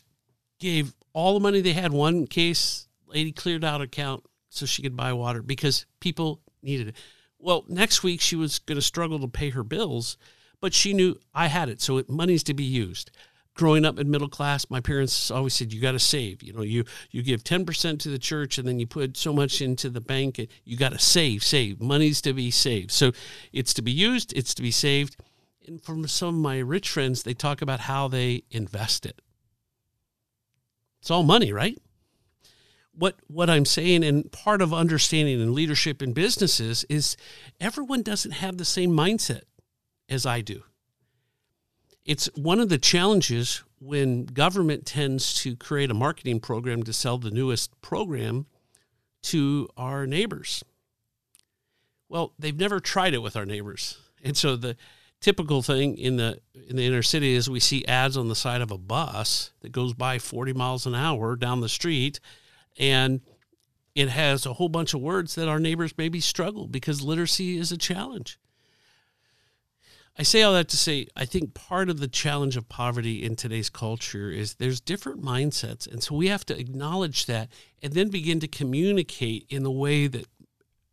gave 0.59 0.93
all 1.13 1.33
the 1.33 1.39
money 1.39 1.61
they 1.61 1.73
had. 1.73 1.91
One 1.91 2.25
case, 2.27 2.87
lady 3.05 3.31
cleared 3.31 3.63
out 3.63 3.81
account 3.81 4.23
so 4.49 4.65
she 4.65 4.81
could 4.81 4.95
buy 4.95 5.13
water 5.13 5.41
because 5.41 5.85
people 5.99 6.41
needed 6.61 6.89
it. 6.89 6.95
Well, 7.37 7.65
next 7.67 8.03
week 8.03 8.21
she 8.21 8.35
was 8.35 8.59
going 8.59 8.77
to 8.77 8.81
struggle 8.81 9.19
to 9.19 9.27
pay 9.27 9.49
her 9.49 9.63
bills, 9.63 10.17
but 10.59 10.73
she 10.73 10.93
knew 10.93 11.19
I 11.33 11.47
had 11.47 11.69
it, 11.69 11.81
so 11.81 11.97
it 11.97 12.09
money's 12.09 12.43
to 12.43 12.53
be 12.53 12.63
used 12.63 13.11
growing 13.53 13.85
up 13.85 13.99
in 13.99 14.09
middle 14.09 14.29
class, 14.29 14.69
my 14.69 14.81
parents 14.81 15.29
always 15.29 15.53
said 15.53 15.73
you 15.73 15.81
got 15.81 15.91
to 15.93 15.99
save. 15.99 16.41
You 16.43 16.53
know, 16.53 16.61
you 16.61 16.85
you 17.11 17.21
give 17.21 17.43
ten 17.43 17.65
percent 17.65 18.01
to 18.01 18.09
the 18.09 18.19
church, 18.19 18.57
and 18.57 18.67
then 18.67 18.79
you 18.79 18.87
put 18.87 19.17
so 19.17 19.33
much 19.33 19.61
into 19.61 19.89
the 19.89 20.01
bank. 20.01 20.39
And 20.39 20.47
You 20.63 20.77
got 20.77 20.91
to 20.93 20.99
save, 20.99 21.43
save. 21.43 21.81
Money's 21.81 22.21
to 22.21 22.33
be 22.33 22.51
saved. 22.51 22.91
So 22.91 23.11
it's 23.51 23.73
to 23.75 23.81
be 23.81 23.91
used. 23.91 24.33
It's 24.35 24.53
to 24.55 24.61
be 24.61 24.71
saved. 24.71 25.17
And 25.67 25.81
from 25.81 26.07
some 26.07 26.29
of 26.29 26.41
my 26.41 26.59
rich 26.59 26.89
friends, 26.89 27.23
they 27.23 27.33
talk 27.33 27.61
about 27.61 27.81
how 27.81 28.07
they 28.07 28.43
invest 28.49 29.05
it. 29.05 29.21
It's 30.99 31.11
all 31.11 31.23
money, 31.23 31.51
right? 31.51 31.77
What 32.93 33.15
what 33.27 33.49
I'm 33.49 33.65
saying, 33.65 34.03
and 34.03 34.31
part 34.31 34.61
of 34.61 34.73
understanding 34.73 35.41
and 35.41 35.53
leadership 35.53 36.01
in 36.01 36.13
businesses 36.13 36.83
is 36.89 37.15
everyone 37.59 38.01
doesn't 38.01 38.31
have 38.31 38.57
the 38.57 38.65
same 38.65 38.91
mindset 38.91 39.43
as 40.09 40.25
I 40.25 40.41
do 40.41 40.63
it's 42.05 42.27
one 42.35 42.59
of 42.59 42.69
the 42.69 42.77
challenges 42.77 43.63
when 43.79 44.25
government 44.25 44.85
tends 44.85 45.33
to 45.41 45.55
create 45.55 45.89
a 45.91 45.95
marketing 45.95 46.39
program 46.39 46.83
to 46.83 46.93
sell 46.93 47.17
the 47.17 47.31
newest 47.31 47.79
program 47.81 48.45
to 49.23 49.67
our 49.77 50.05
neighbors. 50.05 50.63
Well, 52.09 52.33
they've 52.37 52.57
never 52.57 52.79
tried 52.79 53.13
it 53.13 53.21
with 53.21 53.35
our 53.35 53.45
neighbors. 53.45 53.97
And 54.23 54.35
so 54.35 54.55
the 54.55 54.75
typical 55.19 55.61
thing 55.61 55.97
in 55.97 56.17
the 56.17 56.39
in 56.67 56.75
the 56.75 56.85
inner 56.85 57.03
city 57.03 57.33
is 57.33 57.49
we 57.49 57.59
see 57.59 57.85
ads 57.85 58.17
on 58.17 58.27
the 58.27 58.35
side 58.35 58.61
of 58.61 58.71
a 58.71 58.77
bus 58.77 59.51
that 59.61 59.71
goes 59.71 59.93
by 59.93 60.17
40 60.19 60.53
miles 60.53 60.85
an 60.85 60.95
hour 60.95 61.35
down 61.35 61.61
the 61.61 61.69
street 61.69 62.19
and 62.77 63.21
it 63.93 64.09
has 64.09 64.45
a 64.45 64.53
whole 64.53 64.69
bunch 64.69 64.93
of 64.93 65.01
words 65.01 65.35
that 65.35 65.47
our 65.47 65.59
neighbors 65.59 65.93
maybe 65.97 66.19
struggle 66.19 66.67
because 66.67 67.01
literacy 67.01 67.57
is 67.57 67.71
a 67.71 67.77
challenge. 67.77 68.39
I 70.17 70.23
say 70.23 70.41
all 70.41 70.53
that 70.53 70.67
to 70.69 70.77
say 70.77 71.07
I 71.15 71.25
think 71.25 71.53
part 71.53 71.89
of 71.89 71.99
the 71.99 72.07
challenge 72.07 72.57
of 72.57 72.67
poverty 72.67 73.23
in 73.23 73.35
today's 73.35 73.69
culture 73.69 74.29
is 74.29 74.55
there's 74.55 74.81
different 74.81 75.21
mindsets. 75.21 75.91
And 75.91 76.03
so 76.03 76.15
we 76.15 76.27
have 76.27 76.45
to 76.47 76.59
acknowledge 76.59 77.25
that 77.27 77.49
and 77.81 77.93
then 77.93 78.09
begin 78.09 78.39
to 78.41 78.47
communicate 78.47 79.45
in 79.49 79.63
the 79.63 79.71
way 79.71 80.07
that 80.07 80.27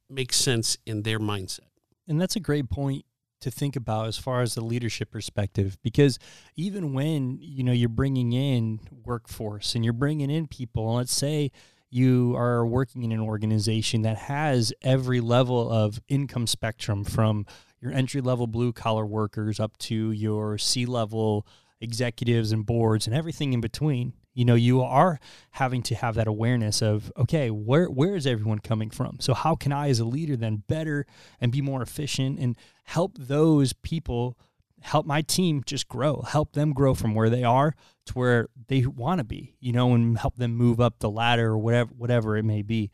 makes 0.08 0.36
sense 0.36 0.78
in 0.86 1.02
their 1.02 1.18
mindset. 1.18 1.68
And 2.06 2.20
that's 2.20 2.36
a 2.36 2.40
great 2.40 2.70
point 2.70 3.04
to 3.40 3.50
think 3.50 3.76
about 3.76 4.06
as 4.06 4.18
far 4.18 4.42
as 4.42 4.54
the 4.54 4.60
leadership 4.60 5.10
perspective 5.10 5.78
because 5.82 6.18
even 6.56 6.92
when 6.92 7.38
you 7.40 7.62
know 7.62 7.72
you're 7.72 7.88
bringing 7.88 8.32
in 8.32 8.80
workforce 9.04 9.74
and 9.74 9.84
you're 9.84 9.92
bringing 9.92 10.28
in 10.28 10.48
people 10.48 10.94
let's 10.94 11.14
say 11.14 11.52
you 11.90 12.34
are 12.36 12.66
working 12.66 13.02
in 13.02 13.12
an 13.12 13.20
organization 13.20 14.02
that 14.02 14.16
has 14.16 14.72
every 14.82 15.20
level 15.20 15.70
of 15.70 16.00
income 16.08 16.46
spectrum 16.46 17.04
from 17.04 17.46
your 17.80 17.92
entry 17.92 18.20
level 18.20 18.46
blue 18.46 18.72
collar 18.72 19.06
workers 19.06 19.60
up 19.60 19.76
to 19.78 20.10
your 20.10 20.58
C 20.58 20.86
level 20.86 21.46
executives 21.80 22.52
and 22.52 22.66
boards 22.66 23.06
and 23.06 23.14
everything 23.14 23.52
in 23.52 23.60
between. 23.60 24.14
You 24.34 24.44
know, 24.44 24.54
you 24.54 24.82
are 24.82 25.18
having 25.52 25.82
to 25.82 25.94
have 25.96 26.14
that 26.14 26.28
awareness 26.28 26.80
of, 26.80 27.12
okay, 27.16 27.50
where 27.50 27.86
where 27.86 28.14
is 28.14 28.26
everyone 28.26 28.60
coming 28.60 28.90
from? 28.90 29.16
So 29.20 29.34
how 29.34 29.54
can 29.54 29.72
I 29.72 29.88
as 29.88 30.00
a 30.00 30.04
leader 30.04 30.36
then 30.36 30.62
better 30.68 31.06
and 31.40 31.50
be 31.50 31.60
more 31.60 31.82
efficient 31.82 32.38
and 32.38 32.56
help 32.84 33.16
those 33.18 33.72
people 33.72 34.38
help 34.80 35.06
my 35.06 35.22
team 35.22 35.62
just 35.66 35.88
grow, 35.88 36.22
help 36.22 36.52
them 36.52 36.72
grow 36.72 36.94
from 36.94 37.14
where 37.14 37.30
they 37.30 37.42
are 37.42 37.74
to 38.06 38.12
where 38.12 38.48
they 38.68 38.86
want 38.86 39.18
to 39.18 39.24
be, 39.24 39.56
you 39.60 39.72
know, 39.72 39.92
and 39.92 40.18
help 40.18 40.36
them 40.36 40.54
move 40.54 40.80
up 40.80 41.00
the 41.00 41.10
ladder 41.10 41.48
or 41.48 41.58
whatever 41.58 41.90
whatever 41.96 42.36
it 42.36 42.44
may 42.44 42.62
be. 42.62 42.90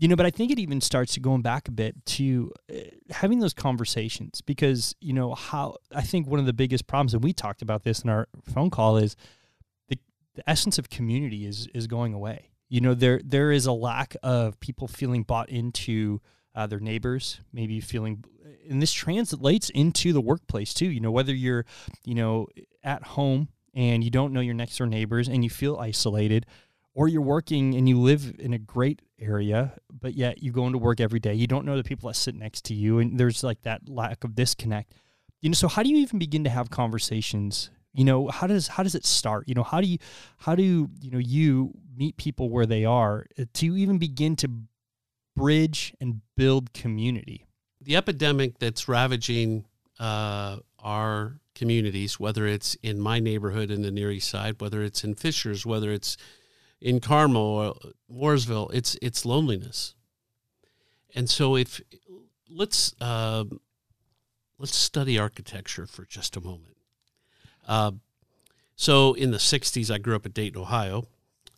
You 0.00 0.08
know, 0.08 0.16
but 0.16 0.24
I 0.24 0.30
think 0.30 0.50
it 0.50 0.58
even 0.58 0.80
starts 0.80 1.12
to 1.14 1.20
going 1.20 1.42
back 1.42 1.68
a 1.68 1.70
bit 1.70 1.94
to 2.06 2.50
uh, 2.72 2.78
having 3.10 3.40
those 3.40 3.52
conversations 3.52 4.40
because, 4.40 4.94
you 5.02 5.12
know, 5.12 5.34
how 5.34 5.76
I 5.94 6.00
think 6.00 6.26
one 6.26 6.40
of 6.40 6.46
the 6.46 6.54
biggest 6.54 6.86
problems, 6.86 7.12
and 7.12 7.22
we 7.22 7.34
talked 7.34 7.60
about 7.60 7.84
this 7.84 8.00
in 8.00 8.08
our 8.08 8.26
phone 8.50 8.70
call, 8.70 8.96
is 8.96 9.14
the, 9.88 9.98
the 10.36 10.48
essence 10.48 10.78
of 10.78 10.88
community 10.88 11.44
is 11.44 11.68
is 11.74 11.86
going 11.86 12.14
away. 12.14 12.48
You 12.70 12.80
know, 12.80 12.94
there 12.94 13.20
there 13.22 13.52
is 13.52 13.66
a 13.66 13.72
lack 13.72 14.16
of 14.22 14.58
people 14.58 14.88
feeling 14.88 15.22
bought 15.22 15.50
into 15.50 16.22
uh, 16.54 16.66
their 16.66 16.80
neighbors, 16.80 17.40
maybe 17.52 17.78
feeling, 17.80 18.24
and 18.70 18.80
this 18.80 18.94
translates 18.94 19.68
into 19.68 20.14
the 20.14 20.20
workplace 20.22 20.72
too. 20.72 20.88
You 20.88 21.00
know, 21.00 21.10
whether 21.10 21.34
you're, 21.34 21.66
you 22.06 22.14
know, 22.14 22.46
at 22.82 23.02
home 23.02 23.48
and 23.74 24.02
you 24.02 24.08
don't 24.08 24.32
know 24.32 24.40
your 24.40 24.54
next 24.54 24.78
door 24.78 24.86
neighbors 24.86 25.28
and 25.28 25.44
you 25.44 25.50
feel 25.50 25.76
isolated, 25.76 26.46
or 26.94 27.08
you're 27.08 27.22
working 27.22 27.74
and 27.74 27.88
you 27.88 27.98
live 27.98 28.34
in 28.38 28.52
a 28.52 28.58
great 28.58 29.02
area, 29.20 29.74
but 29.92 30.14
yet 30.14 30.42
you 30.42 30.52
go 30.52 30.66
into 30.66 30.78
work 30.78 31.00
every 31.00 31.20
day. 31.20 31.34
You 31.34 31.46
don't 31.46 31.64
know 31.64 31.76
the 31.76 31.84
people 31.84 32.08
that 32.08 32.14
sit 32.14 32.34
next 32.34 32.64
to 32.66 32.74
you, 32.74 32.98
and 32.98 33.18
there's 33.18 33.44
like 33.44 33.62
that 33.62 33.88
lack 33.88 34.24
of 34.24 34.34
disconnect. 34.34 34.92
You 35.40 35.50
know, 35.50 35.54
so 35.54 35.68
how 35.68 35.82
do 35.82 35.88
you 35.88 35.98
even 35.98 36.18
begin 36.18 36.44
to 36.44 36.50
have 36.50 36.70
conversations? 36.70 37.70
You 37.92 38.04
know, 38.04 38.28
how 38.28 38.46
does 38.46 38.68
how 38.68 38.82
does 38.82 38.94
it 38.94 39.04
start? 39.04 39.48
You 39.48 39.54
know, 39.54 39.62
how 39.62 39.80
do 39.80 39.86
you 39.86 39.98
how 40.38 40.54
do 40.54 40.62
you, 40.62 40.88
know 41.10 41.18
you 41.18 41.72
meet 41.96 42.16
people 42.16 42.50
where 42.50 42.66
they 42.66 42.84
are 42.84 43.26
uh, 43.38 43.44
to 43.54 43.76
even 43.76 43.98
begin 43.98 44.36
to 44.36 44.50
bridge 45.36 45.94
and 46.00 46.20
build 46.36 46.72
community? 46.72 47.46
The 47.80 47.96
epidemic 47.96 48.58
that's 48.58 48.88
ravaging 48.88 49.64
uh, 49.98 50.58
our 50.78 51.40
communities, 51.54 52.20
whether 52.20 52.46
it's 52.46 52.74
in 52.82 53.00
my 53.00 53.20
neighborhood 53.20 53.70
in 53.70 53.82
the 53.82 53.90
Near 53.90 54.10
East 54.10 54.28
Side, 54.28 54.60
whether 54.60 54.82
it's 54.82 55.04
in 55.04 55.14
Fishers, 55.14 55.66
whether 55.66 55.90
it's 55.90 56.16
in 56.80 57.00
Carmel 57.00 57.42
or 57.42 57.74
Mooresville, 58.12 58.72
it's 58.72 58.96
it's 59.02 59.24
loneliness. 59.24 59.94
And 61.14 61.28
so 61.28 61.56
if 61.56 61.80
let's 62.48 62.94
uh, 63.00 63.44
let's 64.58 64.74
study 64.74 65.18
architecture 65.18 65.86
for 65.86 66.04
just 66.04 66.36
a 66.36 66.40
moment. 66.40 66.76
Uh, 67.66 67.92
so 68.76 69.14
in 69.14 69.30
the 69.30 69.38
'60s, 69.38 69.92
I 69.92 69.98
grew 69.98 70.16
up 70.16 70.26
in 70.26 70.32
Dayton, 70.32 70.60
Ohio, 70.60 71.06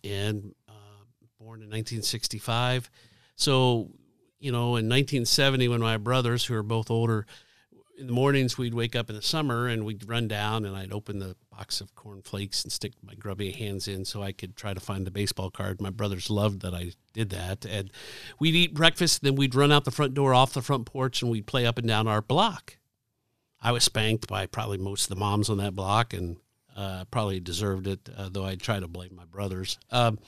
and 0.02 0.54
uh, 0.68 1.04
born 1.38 1.60
in 1.60 1.68
1965. 1.68 2.90
So 3.36 3.90
you 4.40 4.50
know, 4.50 4.76
in 4.76 4.88
1970, 4.88 5.68
when 5.68 5.80
my 5.80 5.96
brothers, 5.96 6.44
who 6.44 6.54
are 6.54 6.64
both 6.64 6.90
older, 6.90 7.26
in 7.98 8.06
the 8.06 8.12
mornings 8.12 8.56
we'd 8.56 8.74
wake 8.74 8.96
up 8.96 9.10
in 9.10 9.16
the 9.16 9.22
summer 9.22 9.68
and 9.68 9.84
we'd 9.84 10.08
run 10.08 10.28
down 10.28 10.64
and 10.64 10.76
I'd 10.76 10.92
open 10.92 11.18
the 11.18 11.36
box 11.50 11.80
of 11.80 11.94
corn 11.94 12.22
flakes 12.22 12.62
and 12.62 12.72
stick 12.72 12.92
my 13.02 13.14
grubby 13.14 13.52
hands 13.52 13.86
in 13.86 14.04
so 14.04 14.22
I 14.22 14.32
could 14.32 14.56
try 14.56 14.74
to 14.74 14.80
find 14.80 15.06
the 15.06 15.10
baseball 15.10 15.50
card. 15.50 15.80
My 15.80 15.90
brothers 15.90 16.30
loved 16.30 16.62
that 16.62 16.74
I 16.74 16.92
did 17.12 17.30
that. 17.30 17.64
And 17.64 17.90
we'd 18.38 18.54
eat 18.54 18.74
breakfast, 18.74 19.22
then 19.22 19.36
we'd 19.36 19.54
run 19.54 19.72
out 19.72 19.84
the 19.84 19.90
front 19.90 20.14
door 20.14 20.34
off 20.34 20.54
the 20.54 20.62
front 20.62 20.86
porch 20.86 21.22
and 21.22 21.30
we'd 21.30 21.46
play 21.46 21.66
up 21.66 21.78
and 21.78 21.86
down 21.86 22.08
our 22.08 22.22
block. 22.22 22.78
I 23.60 23.72
was 23.72 23.84
spanked 23.84 24.26
by 24.26 24.46
probably 24.46 24.78
most 24.78 25.04
of 25.04 25.08
the 25.10 25.20
moms 25.20 25.48
on 25.48 25.58
that 25.58 25.74
block 25.74 26.12
and 26.12 26.38
uh, 26.76 27.04
probably 27.10 27.38
deserved 27.38 27.86
it, 27.86 28.08
uh, 28.16 28.28
though 28.30 28.44
I'd 28.46 28.60
try 28.60 28.80
to 28.80 28.88
blame 28.88 29.14
my 29.14 29.26
brothers. 29.26 29.78
Um, 29.90 30.18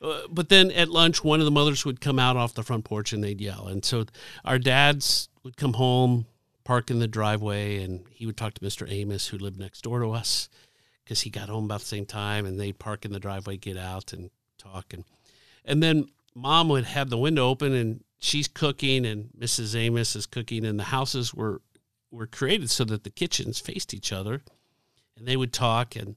uh, 0.00 0.20
but 0.30 0.48
then 0.48 0.70
at 0.70 0.88
lunch, 0.88 1.24
one 1.24 1.40
of 1.40 1.44
the 1.44 1.50
mothers 1.50 1.84
would 1.84 2.00
come 2.00 2.18
out 2.18 2.36
off 2.36 2.54
the 2.54 2.62
front 2.62 2.84
porch 2.84 3.12
and 3.12 3.24
they'd 3.24 3.40
yell. 3.40 3.66
And 3.66 3.84
so 3.84 4.06
our 4.44 4.58
dads 4.58 5.28
would 5.42 5.56
come 5.56 5.74
home 5.74 6.26
park 6.66 6.90
in 6.90 6.98
the 6.98 7.06
driveway 7.06 7.80
and 7.80 8.04
he 8.10 8.26
would 8.26 8.36
talk 8.36 8.52
to 8.52 8.60
Mr. 8.60 8.90
Amos, 8.90 9.28
who 9.28 9.38
lived 9.38 9.56
next 9.56 9.82
door 9.82 10.00
to 10.00 10.10
us, 10.10 10.48
because 11.04 11.20
he 11.20 11.30
got 11.30 11.48
home 11.48 11.66
about 11.66 11.78
the 11.78 11.86
same 11.86 12.04
time 12.04 12.44
and 12.44 12.58
they'd 12.58 12.80
park 12.80 13.04
in 13.04 13.12
the 13.12 13.20
driveway, 13.20 13.56
get 13.56 13.76
out 13.76 14.12
and 14.12 14.30
talk. 14.58 14.92
And, 14.92 15.04
and 15.64 15.80
then 15.80 16.08
mom 16.34 16.68
would 16.68 16.84
have 16.84 17.08
the 17.08 17.18
window 17.18 17.48
open 17.48 17.72
and 17.72 18.02
she's 18.18 18.48
cooking 18.48 19.06
and 19.06 19.30
Mrs. 19.38 19.76
Amos 19.76 20.16
is 20.16 20.26
cooking 20.26 20.64
and 20.64 20.76
the 20.76 20.84
houses 20.84 21.32
were, 21.32 21.62
were 22.10 22.26
created 22.26 22.68
so 22.68 22.82
that 22.84 23.04
the 23.04 23.10
kitchens 23.10 23.60
faced 23.60 23.94
each 23.94 24.12
other 24.12 24.42
and 25.16 25.28
they 25.28 25.36
would 25.36 25.52
talk. 25.52 25.94
And, 25.94 26.16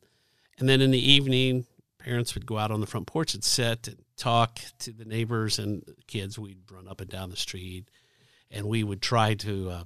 and 0.57 0.67
then 0.67 0.81
in 0.81 0.89
the 0.89 1.11
evening, 1.11 1.67
parents 1.99 2.33
would 2.33 2.47
go 2.47 2.57
out 2.57 2.71
on 2.71 2.81
the 2.81 2.87
front 2.87 3.05
porch 3.05 3.35
and 3.35 3.43
sit 3.43 3.87
and 3.87 3.97
talk 4.17 4.57
to 4.79 4.91
the 4.91 5.05
neighbors 5.05 5.59
and 5.59 5.83
kids. 6.07 6.39
We'd 6.39 6.71
run 6.71 6.87
up 6.87 7.01
and 7.01 7.09
down 7.09 7.29
the 7.29 7.37
street 7.37 7.91
and 8.49 8.65
we 8.65 8.83
would 8.83 9.03
try 9.03 9.35
to, 9.35 9.69
uh, 9.69 9.83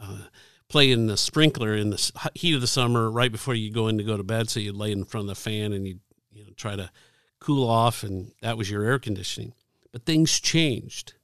uh, 0.00 0.22
play 0.68 0.90
in 0.90 1.06
the 1.06 1.16
sprinkler 1.16 1.74
in 1.74 1.90
the 1.90 2.30
heat 2.34 2.54
of 2.54 2.60
the 2.60 2.66
summer 2.66 3.10
right 3.10 3.32
before 3.32 3.54
you 3.54 3.70
go 3.70 3.88
in 3.88 3.98
to 3.98 4.04
go 4.04 4.16
to 4.16 4.22
bed. 4.22 4.48
So 4.50 4.60
you'd 4.60 4.76
lay 4.76 4.92
in 4.92 5.04
front 5.04 5.24
of 5.24 5.36
the 5.36 5.40
fan 5.40 5.72
and 5.72 5.86
you'd 5.86 6.00
you 6.32 6.44
know, 6.44 6.50
try 6.56 6.76
to 6.76 6.90
cool 7.40 7.68
off, 7.68 8.02
and 8.02 8.32
that 8.42 8.58
was 8.58 8.70
your 8.70 8.84
air 8.84 8.98
conditioning. 8.98 9.54
But 9.92 10.04
things 10.04 10.40
changed, 10.40 11.14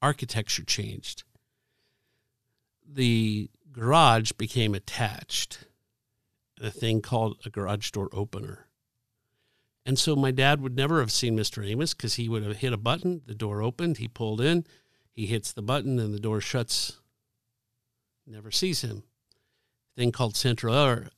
architecture 0.00 0.64
changed. 0.64 1.24
The 2.86 3.50
garage 3.70 4.32
became 4.32 4.74
attached, 4.74 5.64
a 6.60 6.70
thing 6.70 7.00
called 7.00 7.38
a 7.44 7.50
garage 7.50 7.90
door 7.90 8.08
opener. 8.12 8.66
And 9.84 9.98
so 9.98 10.14
my 10.14 10.30
dad 10.30 10.60
would 10.60 10.76
never 10.76 11.00
have 11.00 11.10
seen 11.10 11.36
Mr. 11.36 11.66
Amos 11.66 11.94
because 11.94 12.14
he 12.14 12.28
would 12.28 12.44
have 12.44 12.58
hit 12.58 12.72
a 12.72 12.78
button, 12.78 13.22
the 13.26 13.34
door 13.34 13.62
opened, 13.62 13.98
he 13.98 14.08
pulled 14.08 14.40
in, 14.40 14.64
he 15.12 15.26
hits 15.26 15.52
the 15.52 15.62
button, 15.62 15.98
and 15.98 16.14
the 16.14 16.20
door 16.20 16.40
shuts 16.40 17.00
never 18.26 18.50
sees 18.50 18.82
him. 18.82 19.02
Thing 19.96 20.12
called 20.12 20.36
central 20.36 20.74
air, 20.74 21.08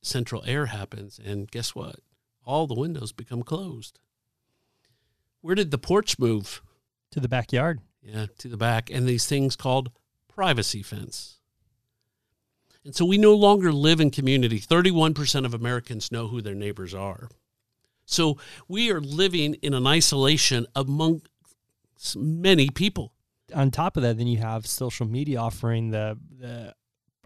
central 0.00 0.42
air 0.46 0.66
happens, 0.66 1.20
and 1.22 1.50
guess 1.50 1.74
what? 1.74 1.96
All 2.44 2.66
the 2.66 2.74
windows 2.74 3.12
become 3.12 3.42
closed. 3.42 3.98
Where 5.40 5.54
did 5.54 5.70
the 5.70 5.78
porch 5.78 6.18
move? 6.18 6.62
To 7.10 7.20
the 7.20 7.28
backyard. 7.28 7.80
Yeah, 8.02 8.26
to 8.38 8.48
the 8.48 8.56
back, 8.56 8.90
and 8.90 9.06
these 9.06 9.26
things 9.26 9.54
called 9.54 9.90
privacy 10.28 10.82
fence. 10.82 11.38
And 12.84 12.96
so 12.96 13.04
we 13.04 13.18
no 13.18 13.34
longer 13.34 13.72
live 13.72 14.00
in 14.00 14.10
community. 14.10 14.58
31% 14.58 15.44
of 15.44 15.54
Americans 15.54 16.10
know 16.10 16.26
who 16.26 16.40
their 16.40 16.54
neighbors 16.54 16.94
are. 16.94 17.28
So 18.06 18.38
we 18.66 18.90
are 18.90 19.00
living 19.00 19.54
in 19.54 19.72
an 19.74 19.86
isolation 19.86 20.66
among 20.74 21.22
many 22.16 22.70
people 22.70 23.12
on 23.54 23.70
top 23.70 23.96
of 23.96 24.02
that, 24.02 24.18
then 24.18 24.26
you 24.26 24.38
have 24.38 24.66
social 24.66 25.06
media 25.06 25.38
offering 25.38 25.90
the 25.90 26.18
the 26.38 26.74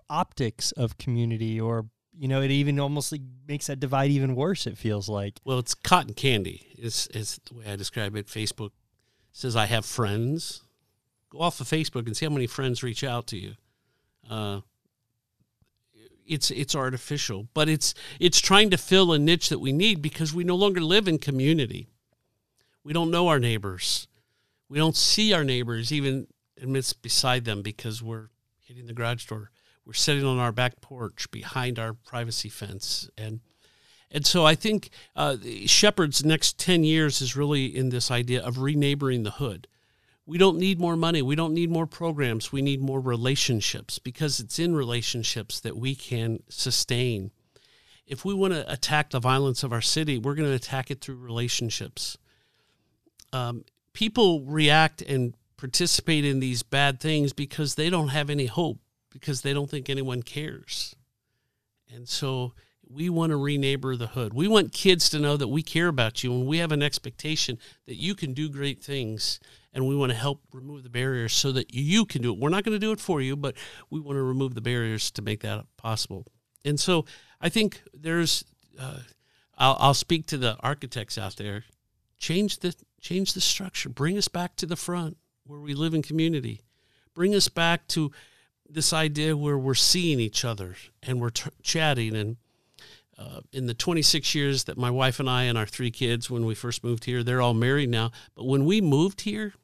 optics 0.09 0.73
of 0.73 0.99
community, 0.99 1.61
or 1.61 1.87
you 2.17 2.29
know, 2.29 2.41
it 2.41 2.51
even 2.51 2.79
almost 2.81 3.13
like 3.13 3.23
makes 3.47 3.67
that 3.67 3.81
divide 3.81 4.11
even 4.11 4.35
worse. 4.35 4.67
It 4.67 4.79
feels 4.79 5.09
like. 5.09 5.41
Well, 5.45 5.59
it's 5.59 5.75
cotton 5.75 6.15
candy. 6.15 6.75
Is 6.79 7.09
is 7.13 7.41
the 7.49 7.59
way 7.59 7.65
I 7.67 7.77
describe 7.77 8.17
it. 8.17 8.27
Facebook 8.27 8.71
says 9.33 9.57
I 9.57 9.67
have 9.67 9.85
friends. 9.85 10.63
Go 11.31 11.41
off 11.41 11.61
of 11.61 11.67
Facebook 11.67 12.07
and 12.07 12.17
see 12.17 12.27
how 12.27 12.33
many 12.33 12.47
friends 12.47 12.83
reach 12.83 13.05
out 13.05 13.27
to 13.29 13.37
you. 13.37 13.55
Uh, 14.29 14.61
it's 16.27 16.51
it's 16.51 16.75
artificial, 16.75 17.49
but 17.55 17.69
it's 17.69 17.95
it's 18.19 18.41
trying 18.41 18.71
to 18.71 18.77
fill 18.77 19.13
a 19.13 19.19
niche 19.19 19.49
that 19.49 19.59
we 19.59 19.73
need 19.73 20.03
because 20.03 20.35
we 20.35 20.45
no 20.45 20.57
longer 20.57 20.81
live 20.81 21.09
in 21.09 21.19
community. 21.19 21.89
We 22.83 22.93
don't 22.93 23.11
know 23.11 23.29
our 23.29 23.41
neighbors 23.41 24.07
we 24.69 24.79
don't 24.79 24.97
see 24.97 25.33
our 25.33 25.45
neighbors 25.45 25.93
even 25.93 26.27
amidst 26.61 27.03
beside 27.03 27.45
them 27.45 27.63
because 27.63 28.03
we're 28.03 28.29
hitting 28.61 28.87
the 28.87 28.93
garage 28.93 29.27
door. 29.27 29.51
We're 29.85 29.93
sitting 29.93 30.25
on 30.25 30.39
our 30.39 30.53
back 30.53 30.81
porch 30.81 31.31
behind 31.31 31.79
our 31.79 31.93
privacy 31.93 32.49
fence, 32.49 33.09
and 33.17 33.41
And 34.11 34.27
so 34.27 34.47
I 34.47 34.55
think 34.55 34.91
uh, 35.15 35.37
Shepherd's 35.67 36.25
next 36.25 36.59
10 36.59 36.85
years 36.85 37.21
is 37.21 37.37
really 37.37 37.67
in 37.67 37.91
this 37.91 38.11
idea 38.11 38.43
of 38.43 38.59
reneighboring 38.59 39.25
the 39.25 39.33
hood. 39.33 39.69
We 40.25 40.39
don't 40.39 40.59
need 40.59 40.81
more 40.81 40.97
money. 40.97 41.23
We 41.23 41.37
don't 41.37 41.55
need 41.55 41.71
more 41.71 41.87
programs. 41.87 42.51
We 42.51 42.63
need 42.63 42.81
more 42.81 43.01
relationships 43.01 44.01
because 44.01 44.41
it's 44.41 44.59
in 44.59 44.75
relationships 44.75 45.61
that 45.61 45.77
we 45.77 45.95
can 45.95 46.43
sustain. 46.49 47.31
If 48.07 48.25
we 48.25 48.35
want 48.35 48.55
to 48.55 48.71
attack 48.73 49.11
the 49.11 49.21
violence 49.21 49.63
of 49.63 49.73
our 49.73 49.81
city, 49.81 50.19
we're 50.19 50.35
going 50.35 50.49
to 50.49 50.55
attack 50.55 50.91
it 50.91 51.01
through 51.01 51.17
relationships. 51.17 52.19
Um, 53.33 53.65
people 53.97 54.43
react 54.43 55.01
and 55.01 55.35
participate 55.57 56.23
in 56.23 56.39
these 56.39 56.63
bad 56.63 57.01
things 57.01 57.33
because 57.33 57.77
they 57.77 57.89
don't 57.89 58.09
have 58.09 58.29
any 58.29 58.45
hope, 58.45 58.79
because 59.11 59.41
they 59.41 59.55
don't 59.55 59.71
think 59.71 59.89
anyone 59.89 60.23
cares. 60.23 60.95
And 61.91 62.07
so 62.07 62.53
we 62.87 63.09
want 63.09 63.31
to 63.31 63.39
reneighbor 63.39 63.97
the 63.97 64.09
hood. 64.09 64.35
We 64.35 64.49
want 64.49 64.75
kids 64.75 65.09
to 65.11 65.19
know 65.19 65.39
that 65.39 65.49
we 65.49 65.63
care 65.63 65.89
about 65.89 66.23
you 66.23 66.31
and 66.35 66.47
we 66.47 66.59
have 66.59 66.73
an 66.73 66.83
expectation 66.83 67.59
that 67.87 67.95
you 67.95 68.15
can 68.15 68.35
do 68.35 68.51
great 68.51 68.85
things 68.85 69.41
and 69.73 69.89
we 69.89 69.97
want 69.97 70.13
to 70.13 70.19
help 70.19 70.43
remove 70.53 70.83
the 70.83 70.91
barriers 70.91 71.33
so 71.33 71.51
that 71.53 71.73
you 71.73 72.05
can 72.05 72.21
do 72.21 72.35
it. 72.35 72.39
We're 72.39 72.51
not 72.51 72.65
going 72.65 72.79
to 72.79 72.87
do 72.87 72.93
it 72.93 73.01
for 73.01 73.23
you, 73.23 73.35
but 73.35 73.57
we 73.89 73.99
want 73.99 74.17
to 74.17 74.23
remove 74.23 74.55
the 74.55 74.61
barriers 74.61 75.11
to 75.13 75.23
make 75.23 75.41
that 75.41 75.65
possible. 75.79 76.27
And 76.67 76.79
so 76.79 77.07
I 77.41 77.49
think 77.49 77.83
there's, 77.95 78.45
uh, 78.79 78.99
I'll, 79.57 79.77
I'll 79.81 79.95
speak 79.95 80.27
to 80.27 80.37
the 80.37 80.59
architects 80.61 81.17
out 81.17 81.37
there. 81.37 81.65
Change 82.19 82.59
the 82.59 82.75
change 83.01 83.33
the 83.33 83.41
structure. 83.41 83.89
Bring 83.89 84.19
us 84.19 84.29
back 84.29 84.57
to 84.57 84.67
the 84.67 84.77
front 84.77 85.17
where 85.45 85.61
we 85.61 85.75
live 85.75 85.95
in 85.95 86.03
community. 86.03 86.63
Bring 87.15 87.35
us 87.35 87.49
back 87.49 87.87
to 87.89 88.11
this 88.69 88.93
idea 88.93 89.37
where 89.37 89.59
we're 89.59 89.75
seeing 89.75 90.21
each 90.21 90.45
other 90.45 90.77
and 91.03 91.21
we're 91.21 91.31
t- 91.31 91.51
chatting 91.63 92.17
and 92.17 92.37
uh, 93.19 93.41
in 93.53 93.67
the 93.67 93.75
26 93.75 94.35
years 94.35 94.65
that 94.65 94.77
my 94.77 94.91
wife 94.91 95.19
and 95.21 95.31
I 95.31 95.45
and 95.45 95.57
our 95.57 95.67
three 95.67 95.91
kids, 95.91 96.31
when 96.31 96.45
we 96.45 96.55
first 96.55 96.85
moved 96.85 97.07
here, 97.07 97.23
they're 97.23 97.41
all 97.41 97.55
married 97.55 97.89
now. 97.89 98.11
But 98.35 98.45
when 98.45 98.67
we 98.67 98.83
moved 98.83 99.23
here, 99.23 99.55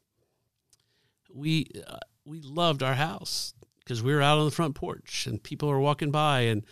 we 1.30 1.66
uh, 1.86 1.98
we 2.24 2.40
loved 2.40 2.82
our 2.82 2.94
house 2.94 3.52
because 3.80 4.02
we 4.02 4.14
were 4.14 4.22
out 4.22 4.38
on 4.38 4.46
the 4.46 4.50
front 4.50 4.74
porch 4.74 5.26
and 5.26 5.42
people 5.42 5.68
were 5.68 5.80
walking 5.80 6.10
by 6.10 6.40
and 6.42 6.64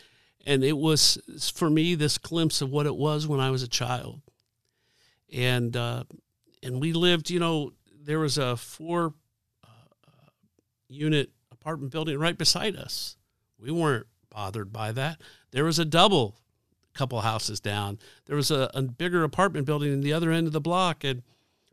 and 0.47 0.65
it 0.65 0.77
was 0.77 1.19
for 1.55 1.69
me 1.69 1.95
this 1.95 2.17
glimpse 2.17 2.63
of 2.63 2.71
what 2.71 2.87
it 2.87 2.97
was 2.97 3.27
when 3.27 3.41
I 3.41 3.51
was 3.51 3.63
a 3.63 3.69
child. 3.69 4.23
And 5.33 5.77
uh, 5.77 6.05
and 6.63 6.81
we 6.81 6.93
lived, 6.93 7.31
you 7.31 7.41
know, 7.41 7.73
there 8.03 8.19
was 8.19 8.39
a 8.39 8.57
four 8.57 9.15
uh, 9.65 10.31
unit 10.89 11.31
apartment 11.53 11.93
building 11.93 12.19
right 12.19 12.37
beside 12.37 12.77
us. 12.77 13.17
We 13.59 13.71
weren't 13.71 14.07
bothered 14.31 14.73
by 14.73 14.93
that. 14.93 15.21
There 15.51 15.65
was 15.65 15.79
a 15.79 15.85
double 15.85 16.37
couple 16.95 17.21
houses 17.21 17.61
down. 17.61 17.99
There 18.27 18.37
was 18.37 18.51
a, 18.51 18.71
a 18.75 18.83
bigger 18.83 19.25
apartment 19.25 19.67
building 19.67 19.93
in 19.93 20.01
the 20.01 20.13
other 20.13 20.31
end 20.31 20.47
of 20.47 20.53
the 20.53 20.61
block, 20.61 21.05
and 21.05 21.23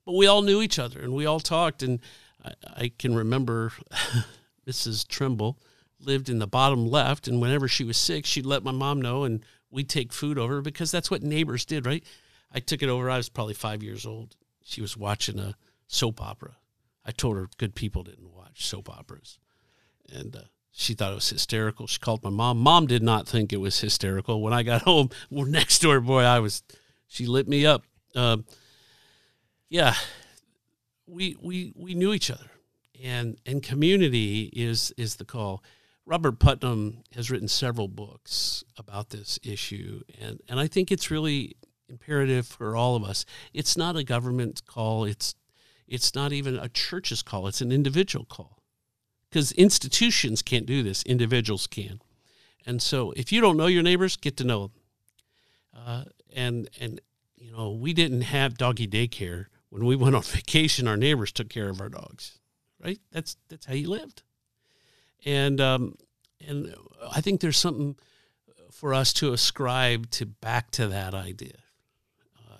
but 0.05 0.13
we 0.13 0.27
all 0.27 0.41
knew 0.41 0.61
each 0.61 0.79
other 0.79 1.01
and 1.01 1.13
we 1.13 1.25
all 1.25 1.39
talked. 1.39 1.83
And 1.83 1.99
I, 2.43 2.51
I 2.75 2.91
can 2.97 3.15
remember 3.15 3.73
Mrs. 4.67 5.07
Trimble 5.07 5.59
lived 5.99 6.29
in 6.29 6.39
the 6.39 6.47
bottom 6.47 6.87
left, 6.87 7.27
and 7.27 7.41
whenever 7.41 7.67
she 7.67 7.83
was 7.83 7.97
sick, 7.97 8.25
she'd 8.25 8.45
let 8.45 8.63
my 8.63 8.71
mom 8.71 9.01
know, 9.01 9.23
and 9.23 9.43
we'd 9.71 9.89
take 9.89 10.13
food 10.13 10.37
over 10.37 10.61
because 10.61 10.91
that's 10.91 11.09
what 11.09 11.23
neighbors 11.23 11.65
did, 11.65 11.85
right? 11.85 12.03
I 12.51 12.59
took 12.59 12.81
it 12.81 12.89
over. 12.89 13.09
I 13.09 13.17
was 13.17 13.29
probably 13.29 13.53
five 13.53 13.83
years 13.83 14.05
old. 14.05 14.35
She 14.67 14.81
was 14.81 14.97
watching 14.97 15.39
a 15.39 15.55
soap 15.87 16.21
opera. 16.21 16.57
I 17.05 17.11
told 17.11 17.37
her 17.37 17.47
good 17.57 17.73
people 17.73 18.03
didn't 18.03 18.33
watch 18.33 18.65
soap 18.65 18.89
operas, 18.89 19.39
and 20.13 20.35
uh, 20.35 20.41
she 20.71 20.93
thought 20.93 21.13
it 21.13 21.15
was 21.15 21.29
hysterical. 21.29 21.87
She 21.87 21.99
called 21.99 22.21
my 22.21 22.29
mom. 22.29 22.57
Mom 22.57 22.85
did 22.85 23.01
not 23.01 23.29
think 23.29 23.53
it 23.53 23.61
was 23.61 23.79
hysterical. 23.79 24.41
When 24.41 24.51
I 24.51 24.63
got 24.63 24.81
home, 24.83 25.09
well, 25.29 25.45
next 25.45 25.79
door, 25.79 26.01
boy, 26.01 26.23
I 26.23 26.39
was. 26.39 26.63
She 27.07 27.25
lit 27.25 27.47
me 27.47 27.65
up. 27.65 27.83
Uh, 28.13 28.39
yeah, 29.69 29.95
we 31.07 31.37
we 31.41 31.71
we 31.73 31.95
knew 31.95 32.11
each 32.11 32.29
other, 32.29 32.51
and 33.01 33.37
and 33.45 33.63
community 33.63 34.51
is 34.53 34.93
is 34.97 35.15
the 35.15 35.25
call. 35.25 35.63
Robert 36.05 36.39
Putnam 36.39 37.03
has 37.15 37.31
written 37.31 37.47
several 37.47 37.87
books 37.87 38.65
about 38.77 39.11
this 39.11 39.39
issue, 39.43 40.01
and 40.19 40.41
and 40.49 40.59
I 40.59 40.67
think 40.67 40.91
it's 40.91 41.09
really 41.09 41.55
imperative 41.89 42.47
for 42.47 42.75
all 42.75 42.95
of 42.95 43.03
us. 43.03 43.25
It's 43.53 43.77
not 43.77 43.95
a 43.95 44.03
government 44.03 44.65
call. 44.65 45.05
It's 45.05 45.35
it's 45.87 46.13
not 46.13 46.33
even 46.33 46.57
a 46.57 46.67
church's 46.67 47.23
call. 47.23 47.47
It's 47.47 47.61
an 47.61 47.71
individual 47.71 48.25
call 48.25 48.61
because 49.29 49.51
institutions 49.53 50.41
can't 50.41 50.65
do 50.65 50.83
this, 50.83 51.03
individuals 51.03 51.67
can. 51.67 52.01
And 52.65 52.81
so, 52.81 53.11
if 53.11 53.31
you 53.31 53.39
don't 53.39 53.55
know 53.55 53.67
your 53.67 53.83
neighbors, 53.83 54.17
get 54.17 54.35
to 54.37 54.43
know 54.43 54.67
them. 54.67 54.71
Uh, 55.73 56.03
and 56.35 56.69
and 56.79 56.99
you 57.37 57.51
know, 57.51 57.71
we 57.71 57.93
didn't 57.93 58.21
have 58.21 58.57
doggy 58.57 58.87
daycare 58.87 59.45
when 59.69 59.85
we 59.85 59.95
went 59.95 60.15
on 60.15 60.21
vacation. 60.23 60.87
Our 60.87 60.97
neighbors 60.97 61.31
took 61.31 61.49
care 61.49 61.69
of 61.69 61.79
our 61.79 61.89
dogs, 61.89 62.39
right? 62.83 62.99
That's 63.11 63.37
that's 63.47 63.65
how 63.65 63.73
you 63.73 63.89
lived. 63.89 64.23
And 65.25 65.61
um, 65.61 65.95
and 66.45 66.75
I 67.09 67.21
think 67.21 67.41
there's 67.41 67.57
something 67.57 67.95
for 68.71 68.93
us 68.93 69.13
to 69.13 69.33
ascribe 69.33 70.09
to 70.11 70.25
back 70.25 70.71
to 70.71 70.87
that 70.87 71.13
idea, 71.13 71.57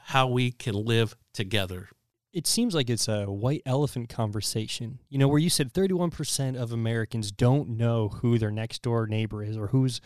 how 0.07 0.27
we 0.27 0.51
can 0.51 0.73
live 0.73 1.15
together 1.33 1.89
it 2.37 2.45
seems 2.45 2.75
like 2.75 2.87
it's 2.87 3.07
a 3.07 3.25
white 3.25 3.63
elephant 3.65 4.09
conversation. 4.09 4.99
You 5.09 5.17
know, 5.17 5.27
where 5.27 5.39
you 5.39 5.49
said 5.49 5.73
31% 5.73 6.55
of 6.55 6.71
Americans 6.71 7.31
don't 7.31 7.69
know 7.69 8.09
who 8.09 8.37
their 8.37 8.51
next 8.51 8.83
door 8.83 9.07
neighbor 9.07 9.43
is 9.43 9.57
or 9.57 9.67
who's 9.69 10.01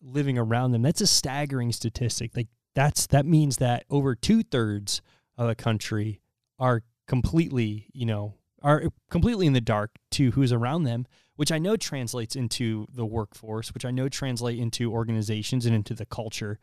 living 0.00 0.38
around 0.38 0.72
them. 0.72 0.80
That's 0.80 1.02
a 1.02 1.06
staggering 1.06 1.72
statistic. 1.72 2.34
Like 2.34 2.48
that's 2.74 3.06
that 3.08 3.26
means 3.26 3.58
that 3.58 3.84
over 3.90 4.14
two 4.14 4.42
thirds 4.42 5.02
of 5.36 5.48
the 5.48 5.54
country 5.54 6.22
are 6.58 6.84
completely, 7.06 7.88
you 7.92 8.06
know, 8.06 8.32
are 8.62 8.84
completely 9.10 9.46
in 9.46 9.52
the 9.52 9.60
dark 9.60 9.90
to 10.12 10.30
who's 10.30 10.52
around 10.52 10.84
them, 10.84 11.06
which 11.36 11.52
I 11.52 11.58
know 11.58 11.76
translates 11.76 12.34
into 12.34 12.86
the 12.90 13.04
workforce, 13.04 13.74
which 13.74 13.84
I 13.84 13.90
know 13.90 14.08
translate 14.08 14.58
into 14.58 14.90
organizations 14.90 15.66
and 15.66 15.74
into 15.74 15.92
the 15.92 16.06
culture. 16.06 16.58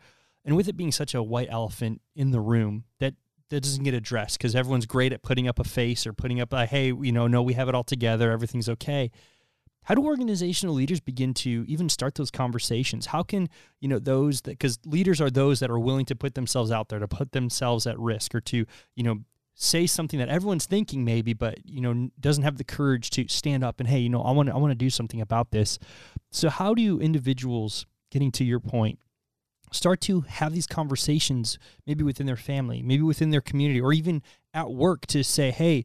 And 0.46 0.56
with 0.56 0.68
it 0.68 0.78
being 0.78 0.92
such 0.92 1.14
a 1.14 1.24
white 1.24 1.48
elephant 1.50 2.02
in 2.16 2.32
the 2.32 2.40
room, 2.40 2.86
that 3.00 3.16
that 3.50 3.62
doesn't 3.62 3.84
get 3.84 3.94
addressed 3.94 4.38
because 4.38 4.56
everyone's 4.56 4.86
great 4.86 5.14
at 5.14 5.22
putting 5.22 5.48
up 5.48 5.60
a 5.60 5.64
face 5.64 6.08
or 6.08 6.14
putting 6.14 6.40
up 6.40 6.54
a 6.54 6.66
hey, 6.66 6.88
you 6.88 7.12
know, 7.12 7.28
no, 7.28 7.42
we 7.42 7.54
have 7.54 7.68
it 7.68 7.76
all 7.76 7.84
together, 7.84 8.32
everything's 8.32 8.70
okay. 8.70 9.12
How 9.84 9.94
do 9.94 10.04
organizational 10.04 10.74
leaders 10.74 11.00
begin 11.00 11.36
to 11.36 11.64
even 11.68 11.90
start 11.90 12.16
those 12.16 12.32
conversations? 12.32 13.08
How 13.08 13.22
can, 13.22 13.50
you 13.80 13.88
know, 13.88 14.00
those 14.00 14.42
that 14.42 14.52
because 14.52 14.80
leaders 14.84 15.22
are 15.22 15.30
those 15.30 15.60
that 15.60 15.70
are 15.70 15.78
willing 15.78 16.06
to 16.06 16.16
put 16.16 16.34
themselves 16.34 16.72
out 16.72 16.90
there, 16.90 16.98
to 16.98 17.08
put 17.08 17.34
themselves 17.34 17.86
at 17.86 18.00
risk 18.00 18.34
or 18.34 18.42
to, 18.42 18.66
you 18.96 19.04
know, 19.04 19.20
say 19.56 19.88
something 19.88 20.20
that 20.20 20.28
everyone's 20.28 20.66
thinking 20.66 21.06
maybe 21.06 21.34
but 21.34 21.66
you 21.66 21.80
know 21.80 22.10
doesn't 22.20 22.44
have 22.44 22.58
the 22.58 22.64
courage 22.64 23.10
to 23.10 23.26
stand 23.30 23.64
up 23.64 23.80
and 23.80 23.88
hey 23.88 24.00
you 24.00 24.10
know 24.10 24.22
i 24.22 24.30
want 24.32 24.48
to 24.48 24.54
i 24.54 24.58
want 24.58 24.70
to 24.70 24.76
do 24.76 24.90
something 24.90 25.22
about 25.22 25.52
this 25.52 25.80
so 26.30 26.50
how 26.50 26.74
do 26.74 27.00
individuals 27.00 27.86
getting 28.12 28.32
to 28.32 28.44
your 28.44 28.60
point 28.60 29.00
start 29.72 30.02
to 30.02 30.22
have 30.22 30.54
these 30.54 30.68
conversations 30.68 31.58
maybe 31.86 32.04
within 32.04 32.26
their 32.26 32.36
family 32.36 32.82
maybe 32.82 33.04
within 33.04 33.30
their 33.30 33.42
community 33.42 33.82
or 33.82 33.94
even 33.94 34.22
at 34.54 34.72
work 34.72 35.06
to 35.06 35.24
say 35.24 35.52
hey 35.52 35.84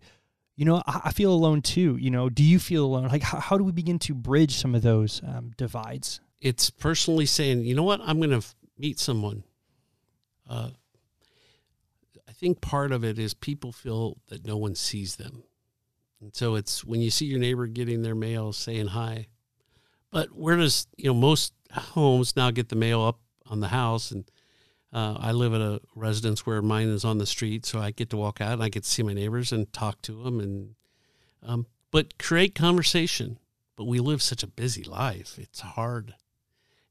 you 0.57 0.64
know 0.64 0.83
i, 0.87 1.01
I 1.07 1.12
feel 1.12 1.33
alone 1.33 1.62
too 1.62 1.97
you 1.97 2.11
know 2.11 2.29
do 2.29 2.43
you 2.43 2.59
feel 2.59 2.85
alone? 2.85 3.09
Like 3.09 3.23
how, 3.23 3.40
how 3.40 3.59
do 3.59 3.64
we 3.64 3.73
begin 3.73 3.99
to 4.01 4.14
bridge 4.14 4.57
some 4.57 4.75
of 4.75 4.83
those 4.83 5.21
um, 5.27 5.53
divides? 5.57 6.21
It's 6.40 6.71
personally 6.71 7.27
saying 7.27 7.64
you 7.64 7.75
know 7.75 7.83
what? 7.83 8.01
I'm 8.03 8.19
going 8.19 8.31
to 8.31 8.37
f- 8.37 8.55
meet 8.79 8.99
someone. 8.99 9.45
Uh, 10.49 10.71
i 12.29 12.33
think 12.33 12.61
part 12.61 12.90
of 12.90 13.05
it 13.05 13.19
is 13.19 13.35
people 13.35 13.71
feel 13.71 14.16
that 14.29 14.47
no 14.47 14.57
one 14.57 14.75
sees 14.75 15.16
them. 15.16 15.45
And 16.21 16.35
so 16.35 16.55
it's 16.55 16.85
when 16.85 17.01
you 17.01 17.11
see 17.11 17.27
your 17.27 17.38
neighbor 17.38 17.66
getting 17.66 18.03
their 18.03 18.14
mail 18.14 18.53
saying 18.53 18.88
hi 18.88 19.27
but 20.11 20.35
where 20.35 20.57
does 20.57 20.87
you 20.97 21.07
know 21.07 21.14
most 21.14 21.53
homes 21.73 22.37
now 22.37 22.51
get 22.51 22.69
the 22.69 22.77
mail 22.77 23.01
up 23.01 23.21
on 23.51 23.61
the 23.61 23.69
house, 23.69 24.11
and 24.11 24.31
uh, 24.93 25.17
I 25.19 25.33
live 25.33 25.53
at 25.53 25.61
a 25.61 25.81
residence 25.95 26.47
where 26.47 26.63
mine 26.63 26.89
is 26.89 27.05
on 27.05 27.19
the 27.19 27.27
street, 27.27 27.67
so 27.67 27.81
I 27.81 27.91
get 27.91 28.11
to 28.11 28.17
walk 28.17 28.41
out 28.41 28.55
and 28.55 28.63
I 28.63 28.69
get 28.69 28.85
to 28.85 28.89
see 28.89 29.03
my 29.03 29.13
neighbors 29.13 29.53
and 29.53 29.71
talk 29.73 30.01
to 30.03 30.23
them, 30.23 30.41
and 30.41 30.75
um, 31.43 31.67
but 31.91 32.19
create 32.19 32.55
conversation. 32.55 33.39
But 33.77 33.87
we 33.87 33.99
live 33.99 34.23
such 34.23 34.43
a 34.43 34.47
busy 34.47 34.85
life; 34.85 35.39
it's 35.39 35.61
hard, 35.61 36.15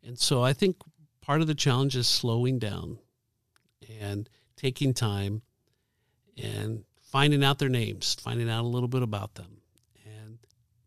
and 0.03 0.19
so 0.19 0.43
I 0.43 0.53
think 0.53 0.77
part 1.21 1.41
of 1.41 1.47
the 1.47 1.55
challenge 1.55 1.95
is 1.95 2.07
slowing 2.07 2.59
down 2.59 2.99
and 3.99 4.29
taking 4.55 4.93
time 4.93 5.41
and 6.41 6.83
finding 7.01 7.43
out 7.43 7.59
their 7.59 7.69
names, 7.69 8.15
finding 8.19 8.49
out 8.49 8.63
a 8.63 8.67
little 8.67 8.87
bit 8.87 9.03
about 9.03 9.35
them, 9.35 9.61
and 10.05 10.39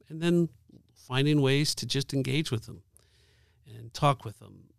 and 0.09 0.21
then 0.21 0.49
finding 0.95 1.41
ways 1.41 1.75
to 1.75 1.87
just 1.87 2.15
engage 2.15 2.51
with 2.51 2.67
them 2.67 2.83
and 3.67 3.93
talk 3.93 4.25
with 4.25 4.39
them 4.39 4.72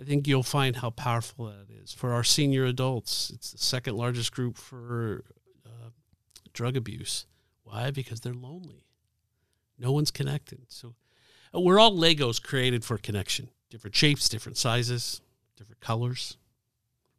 I 0.00 0.04
think 0.04 0.26
you'll 0.26 0.42
find 0.42 0.76
how 0.76 0.90
powerful 0.90 1.46
that 1.46 1.70
is. 1.70 1.92
For 1.92 2.12
our 2.12 2.24
senior 2.24 2.64
adults, 2.64 3.30
it's 3.34 3.52
the 3.52 3.58
second 3.58 3.96
largest 3.96 4.32
group 4.32 4.56
for 4.56 5.24
uh, 5.64 5.90
drug 6.52 6.76
abuse. 6.76 7.26
Why? 7.62 7.90
Because 7.90 8.20
they're 8.20 8.34
lonely. 8.34 8.84
No 9.78 9.92
one's 9.92 10.10
connected. 10.10 10.62
So 10.68 10.94
uh, 11.54 11.60
we're 11.60 11.78
all 11.78 11.96
Legos 11.96 12.42
created 12.42 12.84
for 12.84 12.98
connection, 12.98 13.48
different 13.70 13.94
shapes, 13.94 14.28
different 14.28 14.58
sizes, 14.58 15.20
different 15.56 15.80
colors, 15.80 16.36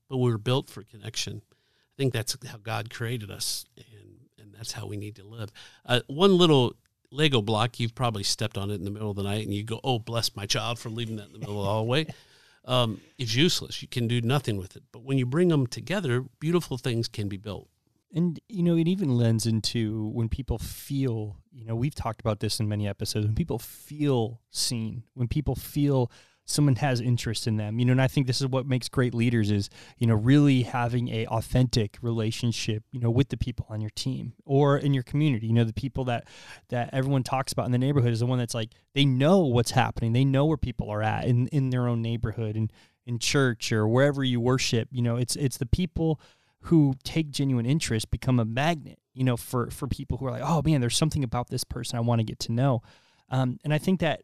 but 0.10 0.18
we 0.18 0.30
were 0.30 0.38
built 0.38 0.70
for 0.70 0.84
connection. 0.84 1.42
I 1.48 1.96
think 1.98 2.14
that's 2.14 2.36
how 2.48 2.58
God 2.58 2.90
created 2.90 3.32
us, 3.32 3.66
and 3.78 4.28
and 4.38 4.54
that's 4.54 4.74
how 4.74 4.86
we 4.86 4.98
need 4.98 5.16
to 5.16 5.24
live. 5.24 5.52
Uh, 5.86 6.02
one 6.08 6.38
little 6.38 6.76
Lego 7.10 7.42
block, 7.42 7.80
you've 7.80 7.96
probably 7.96 8.24
stepped 8.24 8.58
on 8.58 8.70
it 8.70 8.76
in 8.76 8.84
the 8.84 8.92
middle 8.92 9.10
of 9.10 9.16
the 9.16 9.24
night, 9.24 9.46
and 9.46 9.54
you 9.54 9.64
go, 9.64 9.80
"Oh, 9.84 10.00
bless 10.00 10.36
my 10.36 10.46
child 10.46 10.78
for 10.78 10.90
leaving 10.90 11.16
that 11.18 11.28
in 11.28 11.34
the 11.34 11.40
middle 11.40 11.60
of 11.60 11.64
the 11.66 11.72
hallway." 11.72 12.08
Um, 12.66 13.02
it's 13.18 13.36
useless. 13.36 13.82
You 13.82 13.88
can 13.88 14.08
do 14.08 14.22
nothing 14.22 14.58
with 14.58 14.76
it. 14.76 14.84
But 14.92 15.04
when 15.04 15.18
you 15.18 15.26
bring 15.26 15.50
them 15.50 15.68
together, 15.68 16.26
beautiful 16.40 16.78
things 16.78 17.08
can 17.08 17.30
be 17.30 17.38
built. 17.38 17.70
And 18.14 18.40
you 18.48 18.64
know, 18.64 18.78
it 18.78 18.88
even 18.88 19.18
lends 19.18 19.46
into 19.46 20.08
when 20.14 20.30
people 20.30 20.58
feel, 20.58 21.38
you 21.52 21.66
know, 21.66 21.76
we've 21.76 21.96
talked 21.96 22.22
about 22.22 22.40
this 22.40 22.60
in 22.60 22.68
many 22.68 22.88
episodes, 22.88 23.26
when 23.26 23.36
people 23.36 23.60
feel 23.60 24.42
seen, 24.52 25.04
when 25.14 25.28
people 25.28 25.56
feel 25.56 26.10
someone 26.46 26.76
has 26.76 27.02
interest 27.02 27.48
in 27.48 27.58
them 27.58 27.80
you 27.80 27.86
know 27.86 27.92
and 27.92 28.02
i 28.02 28.08
think 28.08 28.28
this 28.28 28.40
is 28.40 28.48
what 28.48 28.68
makes 28.68 28.88
great 28.88 29.14
leaders 29.14 29.50
is 29.50 29.70
you 29.98 30.06
know 30.06 30.16
really 30.16 30.64
having 30.64 31.10
a 31.10 31.26
authentic 31.28 31.98
relationship 32.02 32.84
you 32.92 33.00
know 33.00 33.10
with 33.10 33.30
the 33.30 33.38
people 33.38 33.66
on 33.70 33.82
your 33.82 33.90
team 33.92 34.34
or 34.46 34.78
in 34.78 34.94
your 34.94 35.04
community. 35.04 35.48
You 35.48 35.54
know 35.54 35.64
the 35.64 35.74
people 35.74 36.06
that 36.06 36.28
that 36.70 36.90
everyone 36.94 37.24
talks 37.24 37.52
about 37.52 37.66
in 37.66 37.72
the 37.72 37.78
neighborhood 37.78 38.14
is 38.14 38.20
the 38.20 38.26
one 38.26 38.40
that's 38.40 38.54
like 38.54 38.72
they 38.94 39.06
know 39.06 39.40
what's 39.40 39.72
happening. 39.72 40.14
They 40.14 40.26
know 40.26 40.46
where 40.46 40.58
people 40.58 40.90
are 40.90 41.02
at 41.02 41.26
in 41.26 41.48
in 41.48 41.70
their 41.70 41.88
own 41.88 42.02
neighborhood 42.02 42.56
and 42.56 42.72
in 43.06 43.20
church 43.20 43.72
or 43.72 43.88
wherever 43.88 44.24
you 44.24 44.40
worship. 44.40 44.90
You 44.92 45.02
know 45.02 45.16
it's 45.18 45.36
it's 45.36 45.58
the 45.58 45.66
people 45.66 46.20
who 46.62 46.96
take 47.04 47.30
genuine 47.30 47.66
interest 47.66 48.10
become 48.10 48.40
a 48.40 48.46
magnet 48.46 48.98
you 49.14 49.24
know 49.24 49.38
for 49.38 49.70
for 49.70 49.88
people 49.88 50.18
who 50.18 50.26
are 50.26 50.32
like 50.32 50.42
oh 50.44 50.64
man 50.66 50.82
there's 50.82 50.98
something 50.98 51.24
about 51.24 51.48
this 51.52 51.64
person 51.64 51.96
i 51.96 52.02
want 52.02 52.20
to 52.20 52.26
get 52.26 52.40
to 52.40 52.52
know. 52.52 52.82
Um, 53.30 53.58
and 53.64 53.74
i 53.74 53.78
think 53.78 54.00
that 54.02 54.22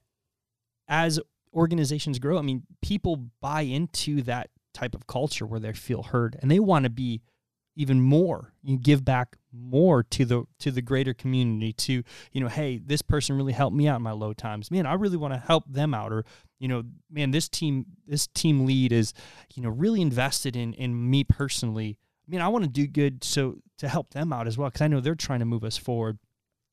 as 0.87 1.19
organizations 1.53 2.19
grow, 2.19 2.37
I 2.37 2.41
mean, 2.41 2.63
people 2.81 3.29
buy 3.41 3.61
into 3.61 4.21
that 4.23 4.49
type 4.73 4.95
of 4.95 5.07
culture 5.07 5.45
where 5.45 5.59
they 5.59 5.73
feel 5.73 6.03
heard 6.03 6.37
and 6.41 6.49
they 6.49 6.59
want 6.59 6.83
to 6.83 6.89
be 6.89 7.21
even 7.75 8.01
more 8.01 8.53
you 8.63 8.77
give 8.77 9.03
back 9.03 9.37
more 9.53 10.03
to 10.03 10.25
the 10.25 10.43
to 10.59 10.71
the 10.71 10.81
greater 10.81 11.13
community 11.13 11.73
to 11.73 12.03
you 12.31 12.41
know 12.41 12.47
hey 12.47 12.77
this 12.77 13.01
person 13.01 13.35
really 13.35 13.53
helped 13.53 13.75
me 13.75 13.87
out 13.87 13.97
in 13.97 14.01
my 14.01 14.11
low 14.11 14.33
times. 14.33 14.69
Man 14.71 14.85
i 14.85 14.93
really 14.93 15.17
want 15.17 15.33
to 15.33 15.39
help 15.39 15.63
them 15.67 15.93
out 15.93 16.11
or 16.11 16.25
you 16.59 16.67
know 16.67 16.83
man 17.09 17.31
this 17.31 17.47
team 17.47 17.85
this 18.05 18.27
team 18.27 18.65
lead 18.65 18.91
is 18.91 19.13
you 19.55 19.63
know 19.63 19.69
really 19.69 20.01
invested 20.01 20.55
in 20.55 20.73
in 20.73 21.09
me 21.09 21.23
personally. 21.23 21.97
I 22.27 22.31
mean 22.31 22.41
i 22.41 22.47
want 22.47 22.63
to 22.65 22.69
do 22.69 22.87
good 22.87 23.23
so 23.23 23.57
to 23.77 23.87
help 23.87 24.11
them 24.11 24.31
out 24.31 24.47
as 24.47 24.57
well 24.57 24.69
because 24.69 24.81
i 24.81 24.87
know 24.87 24.99
they're 24.99 25.15
trying 25.15 25.39
to 25.39 25.45
move 25.45 25.63
us 25.63 25.77
forward 25.77 26.17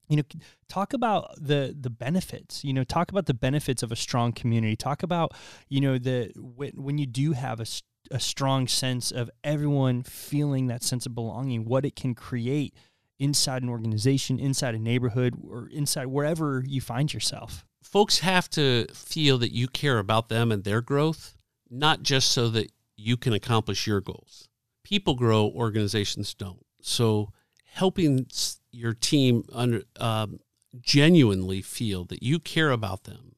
you 0.09 0.17
know 0.17 0.23
talk 0.69 0.93
about 0.93 1.35
the 1.41 1.75
the 1.79 1.91
benefits 1.91 2.65
you 2.65 2.73
know 2.73 2.85
talk 2.85 3.11
about 3.11 3.27
the 3.27 3.35
benefits 3.35 3.83
of 3.83 3.93
a 3.93 3.97
strong 3.97 4.33
community. 4.33 4.77
Talk 4.77 5.03
about 5.03 5.33
you 5.69 5.81
know 5.81 5.99
the 5.99 6.33
when, 6.37 6.73
when 6.77 6.99
you 6.99 7.07
do 7.07 7.33
have 7.33 7.61
a, 7.61 7.67
a 8.11 8.21
strong 8.21 8.67
sense 8.69 9.11
of 9.11 9.31
everyone 9.45 10.03
feeling 10.03 10.67
that 10.67 10.83
sense 10.83 11.07
of 11.07 11.15
belonging 11.15 11.65
what 11.65 11.85
it 11.85 11.97
can 11.97 12.15
create 12.15 12.75
inside 13.19 13.63
an 13.63 13.69
organization 13.69 14.39
inside 14.39 14.75
a 14.75 14.79
neighborhood 14.79 15.35
or 15.49 15.69
inside 15.73 16.07
wherever 16.07 16.63
you 16.67 16.81
find 16.81 17.13
yourself. 17.13 17.65
Folks 17.83 18.21
have 18.21 18.49
to 18.51 18.87
feel 18.93 19.39
that 19.39 19.53
you 19.53 19.67
care 19.67 19.99
about 19.99 20.29
them 20.29 20.53
and 20.53 20.65
their 20.65 20.81
growth 20.81 21.35
not 21.71 22.03
just 22.03 22.33
so 22.33 22.49
that 22.49 22.71
you 22.97 23.17
can 23.17 23.33
accomplish 23.33 23.87
your 23.87 24.01
goals. 24.01 24.49
People 24.85 25.15
grow 25.15 25.47
organizations 25.47 26.35
don't. 26.35 26.65
So 26.81 27.33
helping 27.73 28.27
your 28.71 28.95
team 28.95 29.45
under, 29.53 29.83
um, 29.99 30.41
genuinely 30.81 31.63
feel 31.63 32.05
that 32.05 32.23
you 32.23 32.39
care 32.39 32.71
about 32.71 33.05
them. 33.05 33.35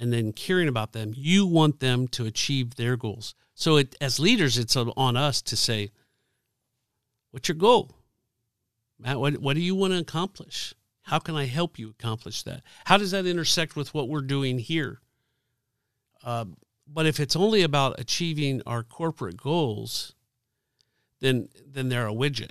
And 0.00 0.12
then 0.12 0.32
caring 0.32 0.68
about 0.68 0.92
them 0.92 1.12
you 1.14 1.46
want 1.46 1.80
them 1.80 2.08
to 2.08 2.24
achieve 2.24 2.76
their 2.76 2.96
goals. 2.96 3.34
So 3.54 3.76
it, 3.76 3.94
as 4.00 4.18
leaders 4.18 4.56
it's 4.56 4.76
on 4.76 5.16
us 5.16 5.42
to 5.42 5.56
say 5.56 5.90
what's 7.30 7.48
your 7.48 7.56
goal? 7.56 7.96
Matt 8.98 9.20
what, 9.20 9.38
what 9.38 9.54
do 9.54 9.60
you 9.60 9.74
want 9.74 9.92
to 9.92 9.98
accomplish? 9.98 10.74
How 11.02 11.18
can 11.18 11.34
i 11.34 11.44
help 11.44 11.78
you 11.78 11.90
accomplish 11.90 12.42
that? 12.44 12.62
How 12.84 12.96
does 12.96 13.10
that 13.10 13.26
intersect 13.26 13.76
with 13.76 13.92
what 13.92 14.08
we're 14.08 14.22
doing 14.22 14.58
here? 14.58 15.00
Uh, 16.24 16.46
but 16.86 17.04
if 17.06 17.20
it's 17.20 17.36
only 17.36 17.62
about 17.62 18.00
achieving 18.00 18.62
our 18.66 18.82
corporate 18.82 19.36
goals 19.36 20.14
then 21.20 21.48
then 21.66 21.88
they're 21.88 22.08
a 22.08 22.12
widget 22.12 22.50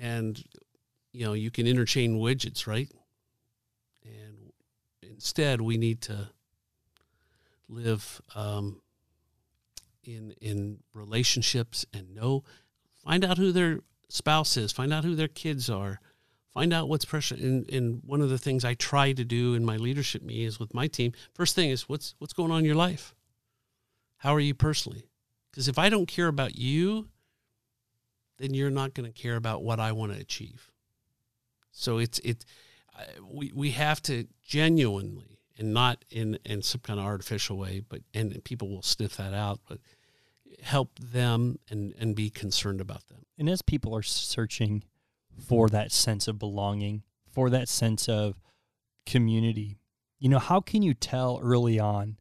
and 0.00 0.42
you 1.12 1.24
know 1.24 1.32
you 1.32 1.50
can 1.50 1.66
interchain 1.66 2.18
widgets 2.18 2.66
right? 2.66 2.90
And 4.04 4.52
instead 5.02 5.60
we 5.60 5.76
need 5.76 6.00
to 6.02 6.30
live 7.68 8.20
um, 8.34 8.80
in 10.04 10.34
in 10.40 10.78
relationships 10.94 11.86
and 11.92 12.14
know 12.14 12.42
find 13.04 13.24
out 13.24 13.38
who 13.38 13.52
their 13.52 13.80
spouse 14.08 14.56
is 14.56 14.72
find 14.72 14.92
out 14.92 15.04
who 15.04 15.14
their 15.14 15.28
kids 15.28 15.70
are 15.70 16.00
find 16.52 16.72
out 16.72 16.88
what's 16.88 17.04
pressure 17.04 17.36
and, 17.36 17.70
and 17.70 18.02
one 18.04 18.20
of 18.20 18.28
the 18.28 18.38
things 18.38 18.64
i 18.64 18.74
try 18.74 19.12
to 19.12 19.24
do 19.24 19.54
in 19.54 19.64
my 19.64 19.76
leadership 19.76 20.22
meetings 20.22 20.58
with 20.58 20.74
my 20.74 20.88
team 20.88 21.12
first 21.32 21.54
thing 21.54 21.70
is 21.70 21.88
what's 21.88 22.14
what's 22.18 22.32
going 22.32 22.50
on 22.50 22.60
in 22.60 22.64
your 22.64 22.74
life? 22.74 23.14
How 24.18 24.34
are 24.34 24.40
you 24.40 24.54
personally? 24.54 25.04
Because 25.50 25.68
if 25.68 25.78
i 25.78 25.88
don't 25.88 26.06
care 26.06 26.28
about 26.28 26.56
you 26.56 27.08
then 28.40 28.54
you're 28.54 28.70
not 28.70 28.94
going 28.94 29.10
to 29.10 29.22
care 29.22 29.36
about 29.36 29.62
what 29.62 29.78
I 29.78 29.92
want 29.92 30.12
to 30.12 30.18
achieve. 30.18 30.70
So 31.70 31.98
it's 31.98 32.18
it 32.20 32.44
we 33.22 33.52
we 33.54 33.70
have 33.70 34.02
to 34.02 34.26
genuinely 34.42 35.38
and 35.58 35.72
not 35.72 36.04
in 36.10 36.38
in 36.44 36.62
some 36.62 36.80
kind 36.80 36.98
of 36.98 37.06
artificial 37.06 37.56
way, 37.58 37.82
but 37.86 38.00
and 38.14 38.42
people 38.44 38.68
will 38.68 38.82
sniff 38.82 39.16
that 39.16 39.34
out, 39.34 39.60
but 39.68 39.78
help 40.62 40.98
them 40.98 41.58
and 41.70 41.94
and 41.98 42.16
be 42.16 42.30
concerned 42.30 42.80
about 42.80 43.06
them. 43.08 43.24
And 43.38 43.48
as 43.48 43.62
people 43.62 43.94
are 43.94 44.02
searching 44.02 44.84
for 45.38 45.68
that 45.68 45.92
sense 45.92 46.28
of 46.28 46.38
belonging, 46.38 47.02
for 47.26 47.50
that 47.50 47.68
sense 47.68 48.08
of 48.08 48.40
community, 49.06 49.78
you 50.18 50.28
know, 50.28 50.38
how 50.38 50.60
can 50.60 50.82
you 50.82 50.94
tell 50.94 51.40
early 51.42 51.78
on 51.78 52.18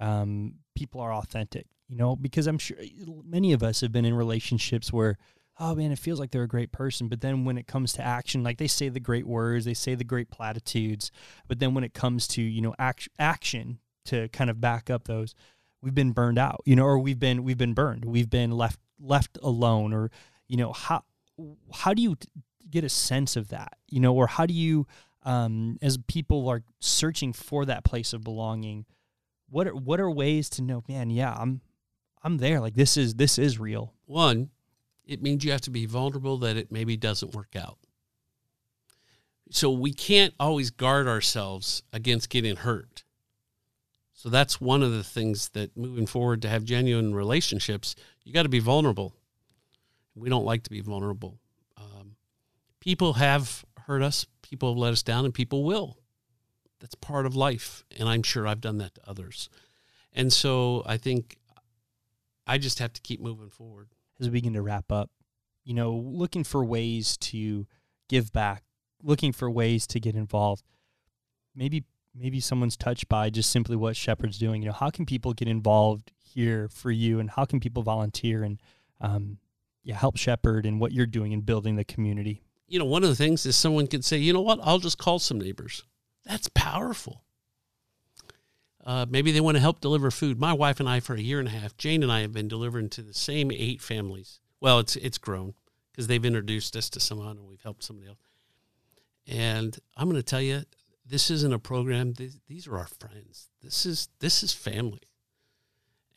um, 0.00 0.54
people 0.74 1.00
are 1.00 1.12
authentic? 1.12 1.66
You 1.88 1.96
know, 1.96 2.16
because 2.16 2.46
I'm 2.46 2.58
sure 2.58 2.78
many 3.24 3.52
of 3.52 3.62
us 3.62 3.82
have 3.82 3.92
been 3.92 4.06
in 4.06 4.14
relationships 4.14 4.92
where 4.92 5.18
oh 5.58 5.74
man, 5.74 5.92
it 5.92 5.98
feels 5.98 6.18
like 6.18 6.30
they're 6.30 6.42
a 6.42 6.48
great 6.48 6.72
person. 6.72 7.08
But 7.08 7.20
then 7.20 7.44
when 7.44 7.58
it 7.58 7.66
comes 7.66 7.92
to 7.94 8.02
action, 8.02 8.42
like 8.42 8.58
they 8.58 8.66
say 8.66 8.88
the 8.88 9.00
great 9.00 9.26
words, 9.26 9.64
they 9.64 9.74
say 9.74 9.94
the 9.94 10.04
great 10.04 10.30
platitudes. 10.30 11.10
But 11.46 11.58
then 11.58 11.74
when 11.74 11.84
it 11.84 11.94
comes 11.94 12.26
to, 12.28 12.42
you 12.42 12.62
know, 12.62 12.74
act- 12.78 13.08
action 13.18 13.78
to 14.06 14.28
kind 14.28 14.50
of 14.50 14.60
back 14.60 14.90
up 14.90 15.04
those, 15.04 15.34
we've 15.82 15.94
been 15.94 16.12
burned 16.12 16.38
out, 16.38 16.62
you 16.64 16.74
know, 16.74 16.84
or 16.84 16.98
we've 16.98 17.18
been, 17.18 17.44
we've 17.44 17.58
been 17.58 17.74
burned. 17.74 18.04
We've 18.04 18.30
been 18.30 18.50
left, 18.50 18.80
left 18.98 19.38
alone 19.42 19.92
or, 19.92 20.10
you 20.48 20.56
know, 20.56 20.72
how, 20.72 21.04
how 21.72 21.92
do 21.94 22.02
you 22.02 22.16
get 22.70 22.84
a 22.84 22.88
sense 22.88 23.36
of 23.36 23.48
that, 23.48 23.76
you 23.88 24.00
know, 24.00 24.14
or 24.14 24.26
how 24.26 24.46
do 24.46 24.54
you, 24.54 24.86
um, 25.24 25.78
as 25.82 25.98
people 26.08 26.48
are 26.48 26.62
searching 26.80 27.32
for 27.32 27.64
that 27.66 27.84
place 27.84 28.12
of 28.12 28.24
belonging, 28.24 28.86
what 29.48 29.66
are, 29.66 29.74
what 29.74 30.00
are 30.00 30.10
ways 30.10 30.48
to 30.50 30.62
know, 30.62 30.82
man, 30.88 31.10
yeah, 31.10 31.34
I'm, 31.36 31.60
I'm 32.22 32.38
there. 32.38 32.58
Like 32.60 32.74
this 32.74 32.96
is, 32.96 33.14
this 33.14 33.38
is 33.38 33.58
real. 33.58 33.92
One, 34.06 34.50
it 35.06 35.22
means 35.22 35.44
you 35.44 35.52
have 35.52 35.60
to 35.62 35.70
be 35.70 35.86
vulnerable 35.86 36.38
that 36.38 36.56
it 36.56 36.70
maybe 36.70 36.96
doesn't 36.96 37.34
work 37.34 37.56
out. 37.56 37.78
So 39.50 39.70
we 39.70 39.92
can't 39.92 40.34
always 40.40 40.70
guard 40.70 41.06
ourselves 41.06 41.82
against 41.92 42.30
getting 42.30 42.56
hurt. 42.56 43.04
So 44.14 44.28
that's 44.28 44.60
one 44.60 44.82
of 44.82 44.92
the 44.92 45.04
things 45.04 45.50
that 45.50 45.76
moving 45.76 46.06
forward 46.06 46.42
to 46.42 46.48
have 46.48 46.64
genuine 46.64 47.14
relationships, 47.14 47.94
you 48.24 48.32
got 48.32 48.44
to 48.44 48.48
be 48.48 48.60
vulnerable. 48.60 49.14
We 50.14 50.28
don't 50.28 50.44
like 50.44 50.62
to 50.64 50.70
be 50.70 50.80
vulnerable. 50.80 51.38
Um, 51.76 52.16
people 52.80 53.14
have 53.14 53.64
hurt 53.86 54.02
us, 54.02 54.26
people 54.42 54.70
have 54.70 54.78
let 54.78 54.92
us 54.92 55.02
down, 55.02 55.24
and 55.24 55.34
people 55.34 55.64
will. 55.64 55.98
That's 56.80 56.94
part 56.94 57.26
of 57.26 57.34
life. 57.34 57.84
And 57.98 58.08
I'm 58.08 58.22
sure 58.22 58.46
I've 58.46 58.60
done 58.60 58.78
that 58.78 58.94
to 58.94 59.00
others. 59.08 59.48
And 60.12 60.32
so 60.32 60.82
I 60.86 60.98
think 60.98 61.36
I 62.46 62.58
just 62.58 62.78
have 62.78 62.92
to 62.92 63.00
keep 63.00 63.20
moving 63.20 63.50
forward 63.50 63.88
as 64.22 64.28
we 64.28 64.38
begin 64.38 64.54
to 64.54 64.62
wrap 64.62 64.90
up, 64.90 65.10
you 65.64 65.74
know, 65.74 65.92
looking 65.92 66.44
for 66.44 66.64
ways 66.64 67.16
to 67.18 67.66
give 68.08 68.32
back, 68.32 68.64
looking 69.02 69.32
for 69.32 69.50
ways 69.50 69.86
to 69.88 70.00
get 70.00 70.14
involved. 70.14 70.64
Maybe 71.54 71.84
maybe 72.14 72.40
someone's 72.40 72.76
touched 72.76 73.08
by 73.08 73.30
just 73.30 73.50
simply 73.50 73.76
what 73.76 73.96
Shepherd's 73.96 74.38
doing. 74.38 74.62
You 74.62 74.68
know, 74.68 74.74
how 74.74 74.90
can 74.90 75.06
people 75.06 75.32
get 75.32 75.48
involved 75.48 76.12
here 76.18 76.68
for 76.68 76.90
you, 76.90 77.20
and 77.20 77.30
how 77.30 77.44
can 77.44 77.60
people 77.60 77.82
volunteer 77.82 78.42
and 78.42 78.60
um, 79.00 79.38
yeah, 79.82 79.96
help 79.96 80.16
Shepherd 80.16 80.64
and 80.64 80.80
what 80.80 80.92
you're 80.92 81.06
doing 81.06 81.32
in 81.32 81.40
building 81.40 81.76
the 81.76 81.84
community? 81.84 82.42
You 82.68 82.78
know, 82.78 82.84
one 82.86 83.02
of 83.02 83.10
the 83.10 83.16
things 83.16 83.44
is 83.44 83.56
someone 83.56 83.86
could 83.86 84.04
say, 84.04 84.16
you 84.16 84.32
know 84.32 84.40
what, 84.40 84.60
I'll 84.62 84.78
just 84.78 84.96
call 84.96 85.18
some 85.18 85.38
neighbors. 85.38 85.82
That's 86.24 86.48
powerful. 86.54 87.24
Uh, 88.84 89.06
maybe 89.08 89.30
they 89.30 89.40
want 89.40 89.56
to 89.56 89.60
help 89.60 89.80
deliver 89.80 90.10
food. 90.10 90.40
My 90.40 90.52
wife 90.52 90.80
and 90.80 90.88
I, 90.88 91.00
for 91.00 91.14
a 91.14 91.20
year 91.20 91.38
and 91.38 91.48
a 91.48 91.52
half, 91.52 91.76
Jane 91.76 92.02
and 92.02 92.10
I 92.10 92.20
have 92.20 92.32
been 92.32 92.48
delivering 92.48 92.88
to 92.90 93.02
the 93.02 93.14
same 93.14 93.50
eight 93.52 93.80
families. 93.80 94.40
Well, 94.60 94.78
it's 94.80 94.96
it's 94.96 95.18
grown 95.18 95.54
because 95.92 96.06
they've 96.08 96.24
introduced 96.24 96.76
us 96.76 96.90
to 96.90 97.00
someone 97.00 97.36
and 97.38 97.46
we've 97.46 97.62
helped 97.62 97.84
somebody 97.84 98.08
else. 98.08 98.18
And 99.26 99.78
I'm 99.96 100.08
going 100.08 100.16
to 100.16 100.22
tell 100.22 100.40
you, 100.42 100.62
this 101.06 101.30
isn't 101.30 101.52
a 101.52 101.58
program. 101.58 102.14
These, 102.14 102.38
these 102.48 102.66
are 102.66 102.76
our 102.78 102.88
friends. 102.88 103.50
This 103.62 103.86
is 103.86 104.08
this 104.18 104.42
is 104.42 104.52
family. 104.52 105.02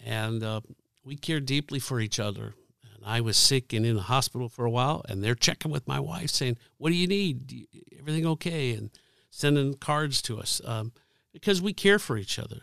and 0.03 0.43
uh, 0.43 0.61
we 1.03 1.15
care 1.15 1.39
deeply 1.39 1.79
for 1.79 1.99
each 1.99 2.19
other. 2.19 2.55
And 2.95 3.03
I 3.05 3.21
was 3.21 3.37
sick 3.37 3.73
and 3.73 3.85
in 3.85 3.95
the 3.95 4.03
hospital 4.03 4.49
for 4.49 4.65
a 4.65 4.69
while, 4.71 5.03
and 5.07 5.23
they're 5.23 5.35
checking 5.35 5.71
with 5.71 5.87
my 5.87 5.99
wife, 5.99 6.29
saying, 6.31 6.57
"What 6.77 6.89
do 6.89 6.95
you 6.95 7.07
need? 7.07 7.67
Everything 7.99 8.25
okay?" 8.25 8.73
and 8.73 8.89
sending 9.29 9.73
cards 9.75 10.21
to 10.23 10.39
us 10.39 10.61
um, 10.65 10.93
because 11.35 11.61
we 11.61 11.73
care 11.73 11.99
for 11.99 12.17
each 12.17 12.39
other. 12.39 12.61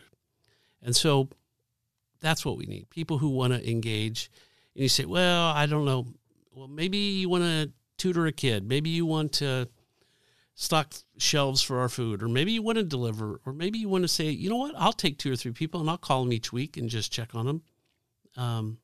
And 0.81 0.95
so 0.95 1.29
that's 2.21 2.43
what 2.43 2.57
we 2.57 2.65
need 2.65 2.89
people 2.89 3.19
who 3.19 3.29
want 3.29 3.53
to 3.53 3.69
engage. 3.69 4.31
And 4.73 4.81
you 4.81 4.89
say, 4.89 5.05
well, 5.05 5.49
I 5.49 5.67
don't 5.67 5.85
know. 5.85 6.07
Well, 6.55 6.67
maybe 6.67 6.97
you 6.97 7.29
want 7.29 7.43
to 7.43 7.71
tutor 7.97 8.25
a 8.25 8.31
kid. 8.31 8.67
Maybe 8.67 8.89
you 8.89 9.05
want 9.05 9.31
to 9.33 9.69
stock 10.55 10.95
shelves 11.19 11.61
for 11.61 11.79
our 11.79 11.89
food, 11.89 12.23
or 12.23 12.27
maybe 12.27 12.51
you 12.51 12.63
want 12.63 12.79
to 12.79 12.83
deliver, 12.83 13.39
or 13.45 13.53
maybe 13.53 13.77
you 13.77 13.89
want 13.89 14.05
to 14.05 14.07
say, 14.07 14.29
you 14.29 14.49
know 14.49 14.57
what, 14.57 14.73
I'll 14.75 14.91
take 14.91 15.19
two 15.19 15.31
or 15.31 15.35
three 15.35 15.51
people 15.51 15.79
and 15.79 15.89
I'll 15.89 15.97
call 15.97 16.23
them 16.23 16.33
each 16.33 16.51
week 16.51 16.75
and 16.75 16.89
just 16.89 17.11
check 17.11 17.35
on 17.35 17.45
them. 17.45 17.61
Um, 18.37 18.79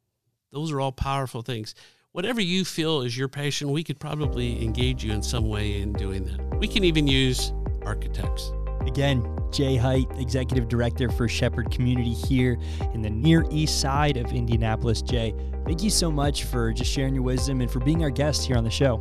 those 0.51 0.71
are 0.71 0.79
all 0.79 0.91
powerful 0.91 1.41
things. 1.41 1.73
Whatever 2.11 2.41
you 2.41 2.63
feel 2.63 3.01
is 3.01 3.17
your 3.17 3.27
passion, 3.27 3.71
we 3.71 3.83
could 3.83 3.99
probably 3.99 4.63
engage 4.63 5.03
you 5.03 5.13
in 5.13 5.23
some 5.23 5.47
way 5.47 5.81
in 5.81 5.93
doing 5.93 6.25
that. 6.25 6.59
We 6.59 6.67
can 6.67 6.83
even 6.83 7.07
use 7.07 7.53
architects. 7.83 8.51
Again, 8.81 9.25
Jay 9.51 9.75
Height, 9.75 10.07
Executive 10.17 10.67
Director 10.67 11.09
for 11.09 11.27
Shepherd 11.27 11.71
Community 11.71 12.13
here 12.13 12.57
in 12.93 13.01
the 13.01 13.09
near 13.09 13.45
east 13.49 13.79
side 13.81 14.17
of 14.17 14.31
Indianapolis. 14.31 15.01
Jay, 15.01 15.33
thank 15.65 15.83
you 15.83 15.89
so 15.89 16.11
much 16.11 16.43
for 16.43 16.71
just 16.71 16.91
sharing 16.91 17.13
your 17.13 17.23
wisdom 17.23 17.61
and 17.61 17.69
for 17.69 17.79
being 17.79 18.03
our 18.03 18.09
guest 18.09 18.45
here 18.45 18.57
on 18.57 18.63
the 18.63 18.69
show. 18.69 18.97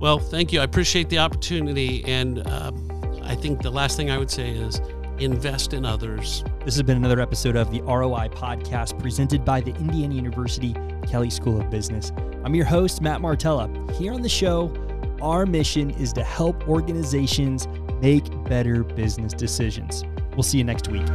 Well, 0.00 0.18
thank 0.18 0.52
you. 0.52 0.60
I 0.60 0.64
appreciate 0.64 1.10
the 1.10 1.18
opportunity. 1.18 2.02
And 2.04 2.46
um, 2.48 3.20
I 3.22 3.34
think 3.34 3.62
the 3.62 3.70
last 3.70 3.96
thing 3.96 4.10
I 4.10 4.18
would 4.18 4.30
say 4.30 4.50
is 4.50 4.80
invest 5.18 5.74
in 5.74 5.84
others. 5.84 6.42
This 6.64 6.74
has 6.74 6.82
been 6.82 6.96
another 6.96 7.20
episode 7.20 7.56
of 7.56 7.70
the 7.70 7.82
ROI 7.82 8.28
podcast 8.30 8.98
presented 8.98 9.44
by 9.44 9.60
the 9.60 9.74
Indiana 9.76 10.14
University 10.14 10.74
Kelley 11.06 11.30
School 11.30 11.60
of 11.60 11.70
Business. 11.70 12.12
I'm 12.42 12.54
your 12.54 12.64
host, 12.64 13.02
Matt 13.02 13.20
Martella. 13.20 13.68
Here 13.98 14.12
on 14.14 14.22
the 14.22 14.28
show, 14.28 14.72
our 15.20 15.44
mission 15.44 15.90
is 15.90 16.14
to 16.14 16.24
help 16.24 16.66
organizations 16.66 17.68
make 18.00 18.24
better 18.44 18.84
business 18.84 19.32
decisions. 19.32 20.04
We'll 20.32 20.42
see 20.42 20.58
you 20.58 20.64
next 20.64 20.88
week. 20.88 21.06